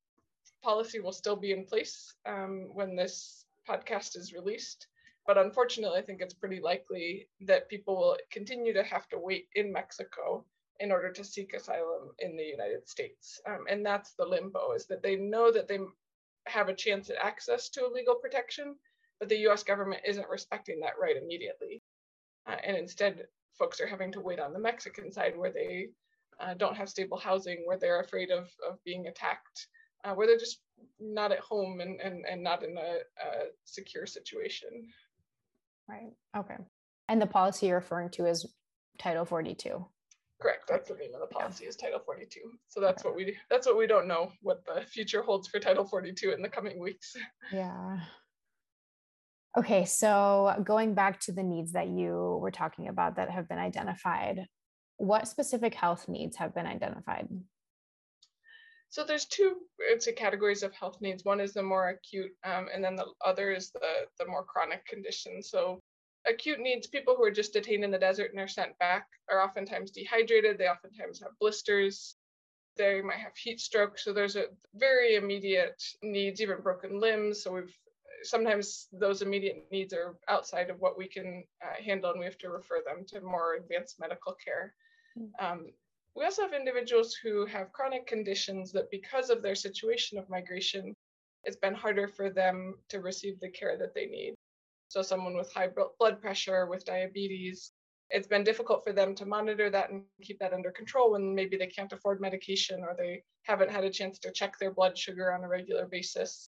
policy 0.64 1.00
will 1.00 1.12
still 1.12 1.36
be 1.36 1.52
in 1.52 1.66
place 1.66 2.14
um, 2.26 2.70
when 2.74 2.96
this 2.96 3.46
podcast 3.68 4.18
is 4.18 4.34
released. 4.34 4.88
But 5.28 5.38
unfortunately, 5.38 6.00
I 6.00 6.02
think 6.02 6.22
it's 6.22 6.34
pretty 6.34 6.60
likely 6.60 7.28
that 7.42 7.70
people 7.70 7.96
will 7.96 8.18
continue 8.32 8.74
to 8.74 8.84
have 8.84 9.08
to 9.10 9.20
wait 9.20 9.48
in 9.56 9.72
Mexico 9.72 10.44
in 10.80 10.92
order 10.92 11.12
to 11.12 11.24
seek 11.24 11.54
asylum 11.54 12.10
in 12.20 12.36
the 12.36 12.44
United 12.44 12.90
States. 12.90 13.40
Um, 13.48 13.66
and 13.70 13.86
that's 13.86 14.14
the 14.14 14.26
limbo 14.26 14.74
is 14.74 14.88
that 14.88 15.04
they 15.04 15.16
know 15.16 15.52
that 15.52 15.68
they 15.68 15.80
have 16.48 16.70
a 16.70 16.74
chance 16.74 17.10
at 17.10 17.18
access 17.18 17.70
to 17.70 17.88
legal 17.88 18.16
protection, 18.16 18.76
but 19.20 19.30
the 19.30 19.48
US 19.48 19.64
government 19.64 20.02
isn't 20.08 20.28
respecting 20.28 20.80
that 20.80 21.00
right 21.00 21.16
immediately. 21.16 21.84
Uh, 22.48 22.56
and 22.64 22.76
instead, 22.76 23.28
folks 23.60 23.80
are 23.80 23.88
having 23.88 24.12
to 24.14 24.20
wait 24.22 24.40
on 24.40 24.54
the 24.54 24.60
Mexican 24.60 25.12
side 25.12 25.38
where 25.38 25.52
they 25.52 25.90
uh, 26.42 26.54
don't 26.56 26.76
have 26.76 26.90
stable 26.90 27.18
housing, 27.18 27.62
where 27.66 27.78
they're 27.78 28.02
afraid 28.02 28.32
of, 28.32 28.50
of 28.68 28.84
being 28.84 29.08
attacked, 29.08 29.68
uh, 30.04 30.14
where 30.14 30.28
they're 30.28 30.38
just 30.38 30.62
not 31.00 31.32
at 31.32 31.40
home 31.40 31.80
and, 31.80 32.00
and, 32.02 32.26
and 32.30 32.44
not 32.44 32.64
in 32.64 32.78
a, 32.78 32.98
a 33.24 33.46
secure 33.66 34.06
situation. 34.06 34.88
Right. 35.88 36.14
Okay. 36.36 36.56
And 37.10 37.22
the 37.22 37.28
policy 37.28 37.68
you're 37.68 37.76
referring 37.78 38.10
to 38.12 38.26
is 38.26 38.46
Title 38.98 39.26
42. 39.26 39.86
Correct. 40.42 40.68
That's 40.68 40.90
the 40.90 40.96
name 40.96 41.14
of 41.14 41.20
the 41.20 41.28
policy 41.28 41.66
is 41.66 41.76
Title 41.76 42.00
42. 42.04 42.40
So 42.68 42.80
that's 42.80 43.04
what 43.04 43.16
we 43.16 43.38
that's 43.50 43.68
what 43.68 43.78
we 43.78 43.86
don't 43.86 44.08
know 44.08 44.32
what 44.42 44.66
the 44.66 44.82
future 44.82 45.22
holds 45.22 45.48
for 45.48 45.60
Title 45.60 45.86
42 45.86 46.32
in 46.32 46.42
the 46.42 46.50
coming 46.50 46.80
weeks. 46.80 47.16
Yeah. 47.54 48.00
Okay, 49.58 49.84
so 49.84 50.56
going 50.64 50.94
back 50.94 51.20
to 51.22 51.34
the 51.34 51.44
needs 51.44 51.74
that 51.74 51.90
you 51.90 52.40
were 52.42 52.52
talking 52.52 52.88
about 52.88 53.18
that 53.18 53.30
have 53.30 53.50
been 53.50 53.58
identified, 53.58 54.48
what 55.02 55.28
specific 55.28 55.74
health 55.74 56.08
needs 56.08 56.38
have 56.38 56.54
been 56.54 56.68
identified? 56.68 57.28
So 58.90 59.04
there's 59.04 59.26
two 59.26 59.56
it's 59.80 60.08
a 60.08 60.14
categories 60.14 60.64
of 60.64 60.74
health 60.74 60.98
needs. 61.02 61.26
One 61.26 61.40
is 61.40 61.54
the 61.54 61.64
more 61.64 61.90
acute, 61.90 62.32
um, 62.44 62.68
and 62.74 62.84
then 62.84 62.96
the 62.96 63.08
other 63.26 63.52
is 63.52 63.72
the 63.72 63.80
the 64.20 64.28
more 64.28 64.44
chronic 64.44 64.86
conditions. 64.86 65.50
So 65.50 65.80
acute 66.28 66.60
needs, 66.60 66.88
people 66.88 67.16
who 67.16 67.24
are 67.24 67.32
just 67.32 67.54
detained 67.54 67.84
in 67.84 67.92
the 67.92 67.98
desert 67.98 68.32
and 68.32 68.40
are 68.40 68.48
sent 68.48 68.78
back 68.78 69.08
are 69.30 69.42
oftentimes 69.42 69.92
dehydrated. 69.92 70.58
They 70.58 70.68
oftentimes 70.68 71.20
have 71.22 71.32
blisters. 71.40 72.16
They 72.78 73.02
might 73.02 73.18
have 73.18 73.36
heat 73.36 73.60
stroke. 73.60 73.98
So 73.98 74.14
there's 74.14 74.36
a 74.36 74.46
very 74.76 75.16
immediate 75.16 75.82
needs, 76.04 76.42
even 76.42 76.62
broken 76.62 77.00
limbs. 77.00 77.44
So 77.44 77.54
we've 77.54 77.76
sometimes 78.24 78.88
those 78.92 79.22
immediate 79.22 79.66
needs 79.72 79.94
are 79.94 80.16
outside 80.28 80.70
of 80.70 80.80
what 80.80 80.98
we 80.98 81.08
can 81.08 81.44
uh, 81.64 81.82
handle, 81.84 82.12
and 82.12 82.20
we 82.20 82.26
have 82.26 82.38
to 82.40 82.50
refer 82.50 82.82
them 82.86 83.04
to 83.08 83.22
more 83.22 83.56
advanced 83.56 84.00
medical 84.00 84.36
care. 84.46 84.76
Um, 85.40 85.68
we 86.16 86.26
also 86.26 86.42
have 86.42 86.54
individuals 86.54 87.14
who 87.16 87.46
have 87.46 87.72
chronic 87.72 88.06
conditions 88.06 88.72
that, 88.74 88.92
because 88.92 89.30
of 89.30 89.42
their 89.42 89.56
situation 89.56 90.18
of 90.18 90.30
migration, 90.30 90.94
it's 91.44 91.58
been 91.58 91.74
harder 91.74 92.08
for 92.08 92.30
them 92.30 92.76
to 92.90 93.00
receive 93.00 93.40
the 93.40 93.50
care 93.50 93.78
that 93.78 93.94
they 93.96 94.06
need. 94.06 94.36
So, 94.90 95.02
someone 95.02 95.38
with 95.38 95.54
high 95.54 95.70
blood 96.00 96.22
pressure, 96.22 96.66
with 96.66 96.86
diabetes, 96.86 97.72
it's 98.10 98.28
been 98.28 98.44
difficult 98.44 98.84
for 98.84 98.92
them 98.92 99.16
to 99.16 99.26
monitor 99.26 99.70
that 99.70 99.90
and 99.90 100.04
keep 100.22 100.38
that 100.40 100.54
under 100.54 100.70
control 100.70 101.14
when 101.14 101.34
maybe 101.34 101.56
they 101.56 101.68
can't 101.68 101.94
afford 101.94 102.20
medication 102.20 102.82
or 102.82 102.94
they 102.98 103.24
haven't 103.44 103.72
had 103.72 103.86
a 103.86 103.90
chance 103.90 104.20
to 104.20 104.32
check 104.32 104.60
their 104.60 104.72
blood 104.72 104.98
sugar 104.98 105.32
on 105.32 105.46
a 105.46 105.48
regular 105.48 105.88
basis. 105.88 106.50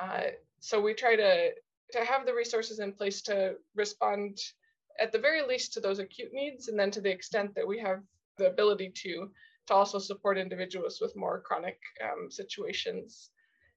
Uh, 0.00 0.24
so, 0.58 0.80
we 0.80 0.94
try 0.94 1.14
to, 1.14 1.50
to 1.92 2.04
have 2.04 2.26
the 2.26 2.34
resources 2.34 2.80
in 2.80 2.92
place 2.92 3.22
to 3.22 3.54
respond 3.76 4.36
at 5.00 5.12
the 5.12 5.18
very 5.18 5.42
least 5.42 5.72
to 5.72 5.80
those 5.80 5.98
acute 5.98 6.32
needs 6.32 6.68
and 6.68 6.78
then 6.78 6.90
to 6.90 7.00
the 7.00 7.10
extent 7.10 7.54
that 7.54 7.66
we 7.66 7.78
have 7.78 8.02
the 8.38 8.48
ability 8.48 8.90
to 8.94 9.30
to 9.66 9.74
also 9.74 9.98
support 9.98 10.38
individuals 10.38 10.98
with 11.00 11.16
more 11.16 11.40
chronic 11.40 11.78
um, 12.04 12.30
situations. 12.30 13.30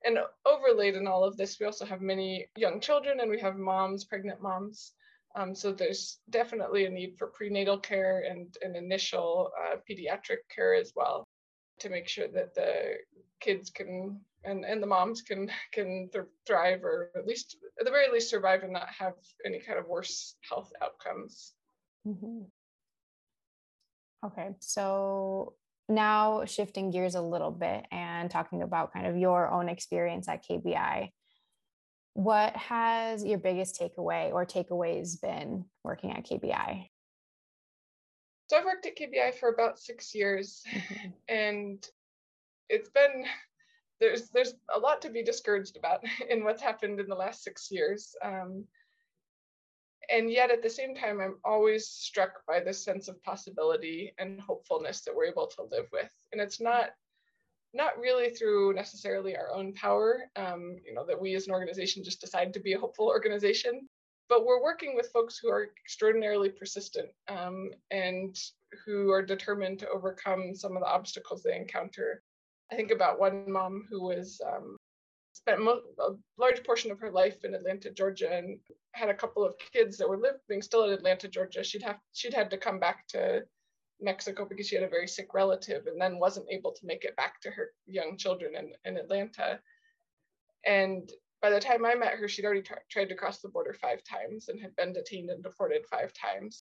And 0.06 0.20
overlaid 0.46 0.96
in 0.96 1.08
all 1.08 1.24
of 1.24 1.36
this 1.38 1.60
we 1.60 1.66
also 1.66 1.86
have 1.86 2.02
many 2.02 2.48
young 2.56 2.80
children 2.80 3.20
and 3.20 3.30
we 3.30 3.40
have 3.40 3.58
moms 3.58 4.06
pregnant 4.06 4.42
moms. 4.42 4.94
Um, 5.36 5.54
so 5.54 5.72
there's 5.72 6.20
definitely 6.30 6.86
a 6.86 6.90
need 6.90 7.16
for 7.18 7.28
prenatal 7.28 7.78
care 7.78 8.24
and, 8.30 8.48
and 8.64 8.76
initial 8.76 9.52
uh, 9.62 9.76
pediatric 9.90 10.40
care 10.54 10.74
as 10.74 10.92
well 10.96 11.29
to 11.80 11.90
make 11.90 12.08
sure 12.08 12.28
that 12.28 12.54
the 12.56 12.96
kids 13.40 13.70
can 13.70 14.20
and, 14.44 14.64
and 14.64 14.82
the 14.82 14.88
moms 14.88 15.22
can 15.22 15.50
can 15.72 16.10
th- 16.12 16.26
thrive 16.46 16.84
or 16.84 17.12
at 17.16 17.26
least 17.26 17.58
at 17.80 17.86
the 17.86 17.92
very 17.92 18.12
least 18.12 18.30
survive 18.30 18.64
and 18.64 18.74
not 18.74 18.90
have 18.90 19.14
any 19.46 19.60
kind 19.60 19.80
of 19.80 19.88
worse 19.88 20.36
health 20.50 20.72
outcomes 20.82 21.54
Mhm. 22.08 22.46
Okay, 24.26 24.50
so 24.60 25.54
now 25.88 26.46
shifting 26.46 26.92
gears 26.92 27.16
a 27.16 27.22
little 27.22 27.52
bit 27.52 27.86
and 27.92 28.30
talking 28.30 28.62
about 28.62 28.94
kind 28.94 29.08
of 29.08 29.18
your 29.18 29.50
own 29.50 29.70
experience 29.70 30.28
at 30.28 30.46
KBI. 30.46 31.12
What 32.14 32.56
has 32.56 33.24
your 33.24 33.40
biggest 33.40 33.80
takeaway 33.80 34.32
or 34.32 34.46
takeaways 34.46 35.22
been 35.22 35.66
working 35.84 36.12
at 36.12 36.26
KBI? 36.26 36.90
So 38.50 38.58
I've 38.58 38.66
worked 38.66 38.88
at 38.88 38.98
KBI 38.98 39.36
for 39.36 39.50
about 39.50 39.80
six 39.80 40.16
years, 40.16 40.64
Mhm. 40.68 41.14
and 41.30 41.92
it's 42.70 42.90
been 42.90 43.28
there's 44.00 44.30
there's 44.30 44.56
a 44.74 44.80
lot 44.80 45.02
to 45.04 45.10
be 45.10 45.24
discouraged 45.24 45.78
about 45.78 46.04
in 46.30 46.44
what's 46.44 46.62
happened 46.62 47.00
in 47.00 47.08
the 47.08 47.16
last 47.16 47.44
six 47.44 47.70
years. 47.72 48.16
Um, 48.24 48.68
and 50.10 50.32
yet 50.32 50.50
at 50.50 50.64
the 50.64 50.70
same 50.70 50.96
time, 50.96 51.22
I'm 51.22 51.40
always 51.44 51.88
struck 51.88 52.46
by 52.48 52.60
this 52.62 52.84
sense 52.84 53.08
of 53.08 53.22
possibility 53.22 54.16
and 54.18 54.42
hopefulness 54.42 55.02
that 55.02 55.16
we're 55.16 55.26
able 55.26 55.48
to 55.48 55.64
live 55.64 55.92
with. 55.92 56.12
And 56.32 56.42
it's 56.42 56.60
not 56.60 56.98
not 57.74 58.00
really 58.00 58.32
through 58.32 58.74
necessarily 58.74 59.38
our 59.38 59.52
own 59.52 59.74
power, 59.74 60.32
um, 60.36 60.78
you 60.84 60.94
know, 60.94 61.06
that 61.06 61.22
we 61.22 61.36
as 61.36 61.48
an 61.48 61.54
organization 61.54 62.04
just 62.04 62.22
decide 62.22 62.54
to 62.54 62.60
be 62.60 62.74
a 62.74 62.80
hopeful 62.80 63.06
organization, 63.06 63.89
but 64.30 64.46
we're 64.46 64.62
working 64.62 64.96
with 64.96 65.12
folks 65.12 65.38
who 65.38 65.50
are 65.50 65.70
extraordinarily 65.84 66.50
persistent 66.50 67.10
um, 67.28 67.72
and 67.90 68.38
who 68.86 69.12
are 69.12 69.24
determined 69.24 69.80
to 69.80 69.90
overcome 69.90 70.56
some 70.56 70.78
of 70.78 70.84
the 70.84 70.88
obstacles 70.88 71.42
they 71.42 71.56
encounter. 71.56 72.22
I 72.72 72.76
think 72.76 72.92
about 72.92 73.20
one 73.20 73.52
mom 73.52 73.86
who 73.90 74.04
was 74.04 74.40
um, 74.46 74.78
spent 75.34 75.64
mo- 75.64 75.82
a 76.00 76.12
large 76.38 76.64
portion 76.64 76.92
of 76.92 77.00
her 77.00 77.10
life 77.10 77.44
in 77.44 77.56
Atlanta, 77.56 77.90
Georgia, 77.90 78.32
and 78.32 78.60
had 78.92 79.10
a 79.10 79.16
couple 79.16 79.44
of 79.44 79.56
kids 79.74 79.98
that 79.98 80.08
were 80.08 80.18
living 80.18 80.62
still 80.62 80.84
in 80.84 80.94
Atlanta, 80.94 81.28
Georgia. 81.28 81.64
She'd 81.64 81.84
have 81.84 81.98
she'd 82.14 82.34
had 82.34 82.52
to 82.52 82.58
come 82.58 82.80
back 82.80 83.08
to 83.08 83.42
Mexico 84.00 84.46
because 84.46 84.68
she 84.68 84.76
had 84.76 84.84
a 84.84 84.90
very 84.90 85.08
sick 85.08 85.34
relative, 85.34 85.88
and 85.88 86.00
then 86.00 86.20
wasn't 86.20 86.52
able 86.52 86.72
to 86.74 86.86
make 86.86 87.04
it 87.04 87.16
back 87.16 87.42
to 87.42 87.50
her 87.50 87.72
young 87.88 88.16
children 88.18 88.54
in, 88.56 88.74
in 88.86 88.98
Atlanta. 88.98 89.60
And 90.66 91.10
by 91.42 91.50
the 91.50 91.60
time 91.60 91.86
I 91.86 91.96
met 91.96 92.18
her, 92.18 92.28
she'd 92.28 92.46
already 92.46 92.62
tra- 92.62 92.82
tried 92.90 93.10
to 93.10 93.16
cross 93.16 93.40
the 93.40 93.50
border 93.50 93.74
five 93.74 94.04
times 94.04 94.50
and 94.50 94.60
had 94.62 94.76
been 94.76 94.94
detained 94.94 95.30
and 95.30 95.44
deported 95.44 95.86
five 95.90 96.12
times. 96.14 96.64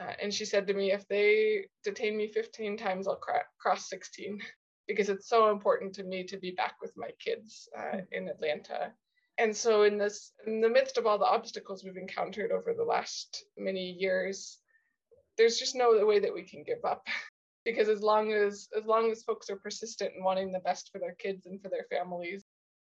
Uh, 0.00 0.12
and 0.22 0.32
she 0.32 0.44
said 0.44 0.66
to 0.66 0.74
me, 0.74 0.92
if 0.92 1.06
they 1.08 1.66
detain 1.84 2.16
me 2.16 2.28
15 2.28 2.76
times, 2.76 3.06
I'll 3.06 3.16
cra- 3.16 3.44
cross 3.60 3.88
16. 3.88 4.40
because 4.88 5.08
it's 5.08 5.28
so 5.28 5.50
important 5.50 5.94
to 5.94 6.04
me 6.04 6.24
to 6.24 6.36
be 6.36 6.50
back 6.52 6.74
with 6.80 6.92
my 6.96 7.10
kids 7.18 7.68
uh, 7.76 7.96
mm. 7.96 8.06
in 8.12 8.28
Atlanta. 8.28 8.92
And 9.38 9.56
so 9.56 9.82
in 9.82 9.96
this 9.96 10.32
in 10.46 10.60
the 10.60 10.68
midst 10.68 10.98
of 10.98 11.06
all 11.06 11.18
the 11.18 11.24
obstacles 11.24 11.82
we've 11.82 11.96
encountered 11.96 12.52
over 12.52 12.74
the 12.74 12.84
last 12.84 13.44
many 13.56 13.96
years, 13.98 14.58
there's 15.38 15.58
just 15.58 15.74
no 15.74 16.04
way 16.04 16.18
that 16.18 16.34
we 16.34 16.42
can 16.42 16.62
give 16.64 16.84
up. 16.84 17.06
because 17.64 17.88
as 17.88 18.02
long 18.02 18.32
as 18.32 18.68
as 18.76 18.84
long 18.84 19.10
as 19.10 19.22
folks 19.22 19.48
are 19.48 19.56
persistent 19.56 20.12
in 20.16 20.24
wanting 20.24 20.52
the 20.52 20.60
best 20.60 20.90
for 20.92 20.98
their 20.98 21.14
kids 21.14 21.46
and 21.46 21.62
for 21.62 21.68
their 21.68 21.86
families, 21.90 22.44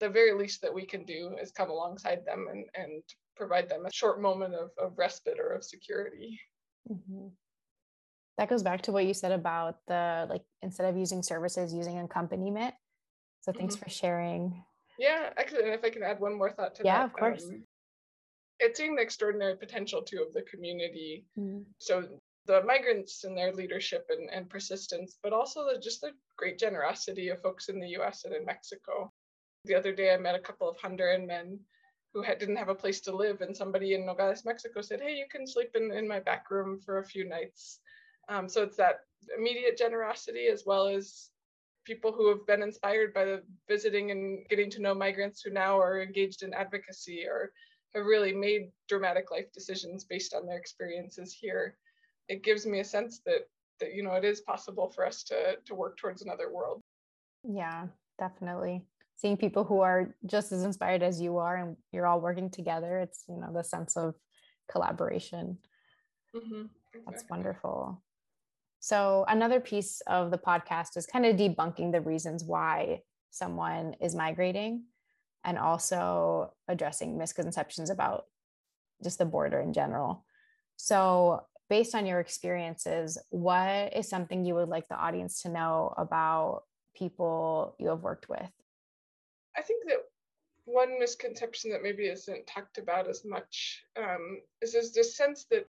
the 0.00 0.08
very 0.08 0.32
least 0.32 0.62
that 0.62 0.74
we 0.74 0.84
can 0.84 1.04
do 1.04 1.36
is 1.40 1.50
come 1.52 1.70
alongside 1.70 2.24
them 2.24 2.46
and, 2.50 2.66
and 2.74 3.02
provide 3.36 3.68
them 3.68 3.86
a 3.86 3.92
short 3.92 4.20
moment 4.20 4.54
of, 4.54 4.70
of 4.78 4.98
respite 4.98 5.38
or 5.38 5.52
of 5.52 5.64
security. 5.64 6.38
Mm-hmm. 6.90 7.28
That 8.38 8.48
goes 8.48 8.62
back 8.62 8.82
to 8.82 8.92
what 8.92 9.06
you 9.06 9.14
said 9.14 9.32
about 9.32 9.78
the 9.88 10.26
like 10.28 10.42
instead 10.62 10.88
of 10.88 10.96
using 10.96 11.22
services, 11.22 11.72
using 11.72 11.98
accompaniment. 11.98 12.74
So 13.40 13.52
thanks 13.52 13.74
mm-hmm. 13.74 13.84
for 13.84 13.90
sharing. 13.90 14.64
Yeah, 14.98 15.30
actually, 15.36 15.64
and 15.64 15.72
if 15.72 15.84
I 15.84 15.90
can 15.90 16.02
add 16.02 16.20
one 16.20 16.36
more 16.36 16.50
thought 16.50 16.74
to 16.76 16.84
yeah, 16.84 16.92
that. 16.92 16.98
Yeah, 16.98 17.04
of 17.04 17.12
course. 17.12 17.44
Um, 17.44 17.62
it's 18.58 18.78
seeing 18.78 18.96
the 18.96 19.02
extraordinary 19.02 19.56
potential 19.56 20.02
too 20.02 20.24
of 20.26 20.32
the 20.32 20.42
community. 20.42 21.26
Mm-hmm. 21.38 21.62
So 21.78 22.04
the 22.46 22.62
migrants 22.62 23.24
and 23.24 23.36
their 23.36 23.52
leadership 23.52 24.06
and, 24.08 24.30
and 24.30 24.48
persistence, 24.48 25.18
but 25.22 25.32
also 25.32 25.66
the, 25.66 25.80
just 25.80 26.00
the 26.00 26.12
great 26.36 26.58
generosity 26.58 27.28
of 27.28 27.42
folks 27.42 27.68
in 27.68 27.80
the 27.80 27.88
US 27.98 28.24
and 28.24 28.34
in 28.34 28.44
Mexico. 28.44 29.12
The 29.66 29.75
other 29.75 29.92
day, 29.92 30.14
I 30.14 30.16
met 30.16 30.35
a 30.35 30.40
couple 30.40 30.68
of 30.68 30.78
Honduran 30.78 31.26
men 31.26 31.58
who 32.12 32.23
had, 32.23 32.38
didn't 32.38 32.56
have 32.56 32.68
a 32.68 32.75
place 32.75 33.00
to 33.02 33.14
live, 33.14 33.40
and 33.40 33.56
somebody 33.56 33.94
in 33.94 34.06
Nogales, 34.06 34.44
Mexico 34.44 34.80
said, 34.80 35.00
Hey, 35.00 35.16
you 35.16 35.26
can 35.30 35.46
sleep 35.46 35.70
in, 35.75 35.92
in 35.92 36.08
my 36.08 36.20
back 36.20 36.50
room 36.50 36.78
for 36.78 36.99
a 36.99 37.04
few 37.04 37.28
nights. 37.28 37.80
Um, 38.28 38.49
so 38.49 38.62
it's 38.62 38.76
that 38.76 39.00
immediate 39.37 39.76
generosity 39.76 40.46
as 40.46 40.64
well 40.66 40.88
as 40.88 41.30
people 41.85 42.12
who 42.12 42.28
have 42.28 42.46
been 42.46 42.62
inspired 42.62 43.14
by 43.14 43.25
the 43.25 43.42
visiting 43.68 44.11
and 44.11 44.46
getting 44.49 44.70
to 44.70 44.82
know 44.82 44.94
migrants 44.94 45.40
who 45.40 45.50
now 45.50 45.78
are 45.78 46.02
engaged 46.02 46.42
in 46.42 46.52
advocacy 46.52 47.25
or 47.26 47.52
have 47.94 48.04
really 48.04 48.32
made 48.32 48.70
dramatic 48.88 49.30
life 49.30 49.50
decisions 49.52 50.04
based 50.04 50.35
on 50.35 50.46
their 50.46 50.58
experiences 50.58 51.32
here. 51.32 51.76
It 52.28 52.42
gives 52.42 52.66
me 52.66 52.80
a 52.80 52.85
sense 52.85 53.20
that 53.26 53.49
that 53.78 53.94
you 53.94 54.02
know 54.02 54.14
it 54.14 54.25
is 54.25 54.40
possible 54.40 54.90
for 54.90 55.06
us 55.06 55.23
to 55.25 55.56
to 55.64 55.75
work 55.75 55.96
towards 55.96 56.23
another 56.23 56.52
world. 56.52 56.80
Yeah, 57.44 57.87
definitely. 58.18 58.82
Seeing 59.16 59.37
people 59.37 59.64
who 59.64 59.80
are 59.80 60.14
just 60.26 60.52
as 60.52 60.62
inspired 60.62 61.02
as 61.02 61.20
you 61.20 61.38
are 61.38 61.56
and 61.56 61.76
you're 61.90 62.06
all 62.06 62.20
working 62.20 62.50
together, 62.50 62.99
it's 62.99 63.25
you 63.28 63.37
know 63.37 63.52
the 63.52 63.64
sense 63.64 63.96
of 63.96 64.14
collaboration. 64.70 65.58
Mm-hmm, 66.35 66.66
exactly. 66.92 67.00
That's 67.06 67.25
wonderful. 67.30 68.02
So, 68.80 69.25
another 69.26 69.58
piece 69.58 70.00
of 70.06 70.30
the 70.30 70.38
podcast 70.38 70.96
is 70.96 71.06
kind 71.06 71.26
of 71.26 71.37
debunking 71.37 71.92
the 71.92 72.00
reasons 72.00 72.44
why 72.44 73.00
someone 73.30 73.94
is 74.00 74.14
migrating 74.14 74.85
and 75.44 75.58
also 75.58 76.52
addressing 76.68 77.16
misconceptions 77.18 77.90
about 77.90 78.26
just 79.02 79.18
the 79.18 79.25
border 79.25 79.61
in 79.61 79.73
general. 79.73 80.25
So, 80.76 81.42
based 81.68 81.94
on 81.94 82.06
your 82.06 82.20
experiences, 82.20 83.18
what 83.30 83.96
is 83.96 84.08
something 84.08 84.44
you 84.44 84.54
would 84.54 84.68
like 84.68 84.88
the 84.88 84.96
audience 84.96 85.42
to 85.42 85.49
know 85.49 85.94
about 85.96 86.62
people 86.94 87.75
you 87.78 87.88
have 87.88 88.02
worked 88.02 88.28
with? 88.28 88.50
I 89.56 89.62
think 89.62 89.84
that 89.88 89.98
one 90.64 90.98
misconception 90.98 91.70
that 91.70 91.82
maybe 91.82 92.06
isn't 92.06 92.46
talked 92.46 92.78
about 92.78 93.08
as 93.08 93.25
much 93.25 93.82
um, 93.96 94.40
is 94.60 94.73
there's 94.73 94.92
this 94.92 95.16
sense 95.16 95.47
that 95.50 95.66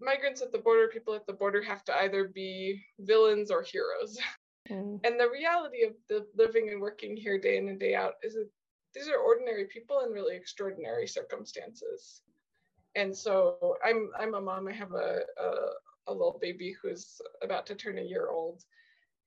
migrants 0.00 0.42
at 0.42 0.52
the 0.52 0.58
border, 0.58 0.88
people 0.88 1.14
at 1.14 1.26
the 1.26 1.32
border 1.32 1.62
have 1.62 1.84
to 1.84 1.96
either 2.02 2.28
be 2.28 2.82
villains 2.98 3.50
or 3.50 3.62
heroes. 3.62 4.18
Mm. 4.68 5.00
And 5.04 5.18
the 5.18 5.28
reality 5.28 5.82
of 5.84 5.94
the 6.08 6.26
living 6.36 6.68
and 6.70 6.80
working 6.80 7.16
here 7.16 7.38
day 7.38 7.56
in 7.56 7.68
and 7.68 7.80
day 7.80 7.94
out 7.94 8.14
is 8.22 8.34
that 8.34 8.48
these 8.94 9.08
are 9.08 9.16
ordinary 9.16 9.64
people 9.64 10.00
in 10.00 10.12
really 10.12 10.36
extraordinary 10.36 11.08
circumstances. 11.08 12.22
And 12.94 13.16
so 13.16 13.76
I'm 13.84 14.10
I'm 14.18 14.34
a 14.34 14.40
mom. 14.40 14.68
I 14.68 14.72
have 14.72 14.92
a, 14.92 15.20
a, 15.40 15.50
a 16.08 16.12
little 16.12 16.38
baby 16.40 16.74
who's 16.80 17.20
about 17.42 17.66
to 17.66 17.74
turn 17.74 17.98
a 17.98 18.02
year 18.02 18.28
old. 18.30 18.62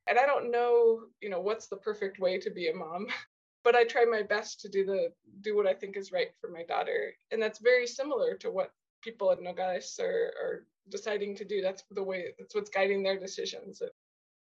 And 0.07 0.19
I 0.19 0.25
don't 0.25 0.51
know, 0.51 1.01
you 1.21 1.29
know, 1.29 1.39
what's 1.39 1.67
the 1.67 1.77
perfect 1.77 2.19
way 2.19 2.37
to 2.39 2.49
be 2.49 2.67
a 2.67 2.75
mom, 2.75 3.07
but 3.63 3.75
I 3.75 3.83
try 3.83 4.05
my 4.05 4.23
best 4.23 4.61
to 4.61 4.69
do 4.69 4.85
the 4.85 5.11
do 5.41 5.55
what 5.55 5.67
I 5.67 5.73
think 5.73 5.97
is 5.97 6.11
right 6.11 6.31
for 6.39 6.49
my 6.49 6.63
daughter. 6.63 7.13
And 7.31 7.41
that's 7.41 7.59
very 7.59 7.87
similar 7.87 8.35
to 8.35 8.51
what 8.51 8.71
people 9.01 9.31
in 9.31 9.43
Nogales 9.43 9.99
are, 10.01 10.33
are 10.41 10.65
deciding 10.89 11.35
to 11.37 11.45
do. 11.45 11.61
That's 11.61 11.83
the 11.91 12.03
way, 12.03 12.33
that's 12.37 12.55
what's 12.55 12.69
guiding 12.69 13.03
their 13.03 13.19
decisions. 13.19 13.79
That, 13.79 13.91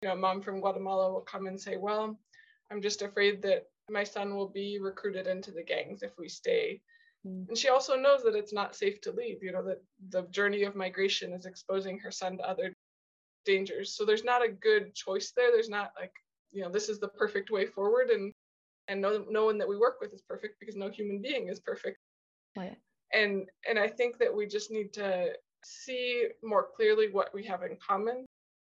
you 0.02 0.08
know, 0.08 0.16
mom 0.16 0.40
from 0.40 0.60
Guatemala 0.60 1.12
will 1.12 1.20
come 1.20 1.46
and 1.46 1.60
say, 1.60 1.76
well, 1.76 2.18
I'm 2.70 2.82
just 2.82 3.02
afraid 3.02 3.42
that 3.42 3.66
my 3.90 4.04
son 4.04 4.34
will 4.34 4.48
be 4.48 4.78
recruited 4.80 5.26
into 5.26 5.50
the 5.50 5.62
gangs 5.62 6.02
if 6.02 6.12
we 6.18 6.28
stay. 6.28 6.80
Mm. 7.26 7.48
And 7.48 7.58
she 7.58 7.68
also 7.68 7.96
knows 7.96 8.22
that 8.22 8.34
it's 8.34 8.52
not 8.52 8.76
safe 8.76 9.00
to 9.02 9.12
leave, 9.12 9.42
you 9.42 9.52
know, 9.52 9.62
that 9.64 9.82
the 10.10 10.22
journey 10.30 10.62
of 10.64 10.76
migration 10.76 11.32
is 11.32 11.46
exposing 11.46 11.98
her 11.98 12.10
son 12.10 12.38
to 12.38 12.48
other 12.48 12.74
dangers. 13.44 13.94
So 13.94 14.04
there's 14.04 14.24
not 14.24 14.44
a 14.44 14.50
good 14.50 14.94
choice 14.94 15.32
there. 15.36 15.50
There's 15.52 15.68
not 15.68 15.92
like, 15.98 16.12
you 16.52 16.62
know, 16.62 16.70
this 16.70 16.88
is 16.88 16.98
the 17.00 17.08
perfect 17.08 17.50
way 17.50 17.66
forward. 17.66 18.10
And 18.10 18.32
and 18.88 19.00
no, 19.00 19.24
no 19.28 19.44
one 19.44 19.58
that 19.58 19.68
we 19.68 19.76
work 19.76 19.98
with 20.00 20.12
is 20.12 20.22
perfect 20.22 20.58
because 20.60 20.76
no 20.76 20.90
human 20.90 21.20
being 21.20 21.48
is 21.48 21.60
perfect. 21.60 21.98
Right. 22.56 22.76
And 23.14 23.48
and 23.68 23.78
i 23.78 23.88
think 23.88 24.18
that 24.18 24.34
we 24.34 24.46
just 24.46 24.70
need 24.70 24.92
to 24.94 25.32
see 25.64 26.28
more 26.42 26.66
clearly 26.74 27.10
what 27.10 27.32
we 27.34 27.44
have 27.44 27.62
in 27.62 27.76
common. 27.86 28.24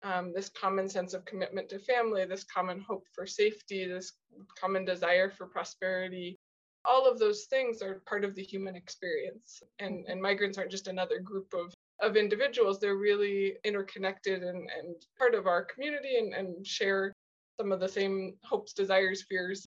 Um, 0.02 0.32
this 0.34 0.48
common 0.48 0.88
sense 0.88 1.12
of 1.12 1.26
commitment 1.26 1.68
to 1.68 1.78
family 1.78 2.24
this 2.24 2.44
common 2.44 2.80
hope 2.80 3.04
for 3.14 3.26
safety 3.26 3.86
this 3.86 4.12
common 4.58 4.86
desire 4.86 5.28
for 5.28 5.46
prosperity 5.46 6.38
all 6.84 7.06
of 7.06 7.18
those 7.18 7.44
things 7.44 7.82
are 7.82 8.02
part 8.06 8.24
of 8.24 8.34
the 8.34 8.42
human 8.42 8.76
experience. 8.76 9.62
And 9.78 10.04
and 10.08 10.20
migrants 10.20 10.58
aren't 10.58 10.70
just 10.70 10.88
another 10.88 11.18
group 11.20 11.52
of 11.54 11.74
of 12.00 12.16
individuals. 12.16 12.80
They're 12.80 12.96
really 12.96 13.56
interconnected 13.64 14.42
and, 14.42 14.70
and 14.78 14.94
part 15.18 15.34
of 15.34 15.46
our 15.46 15.64
community 15.64 16.16
and, 16.16 16.32
and 16.32 16.66
share 16.66 17.12
some 17.58 17.72
of 17.72 17.80
the 17.80 17.88
same 17.88 18.36
hopes 18.42 18.72
desires 18.72 19.24
fears 19.28 19.66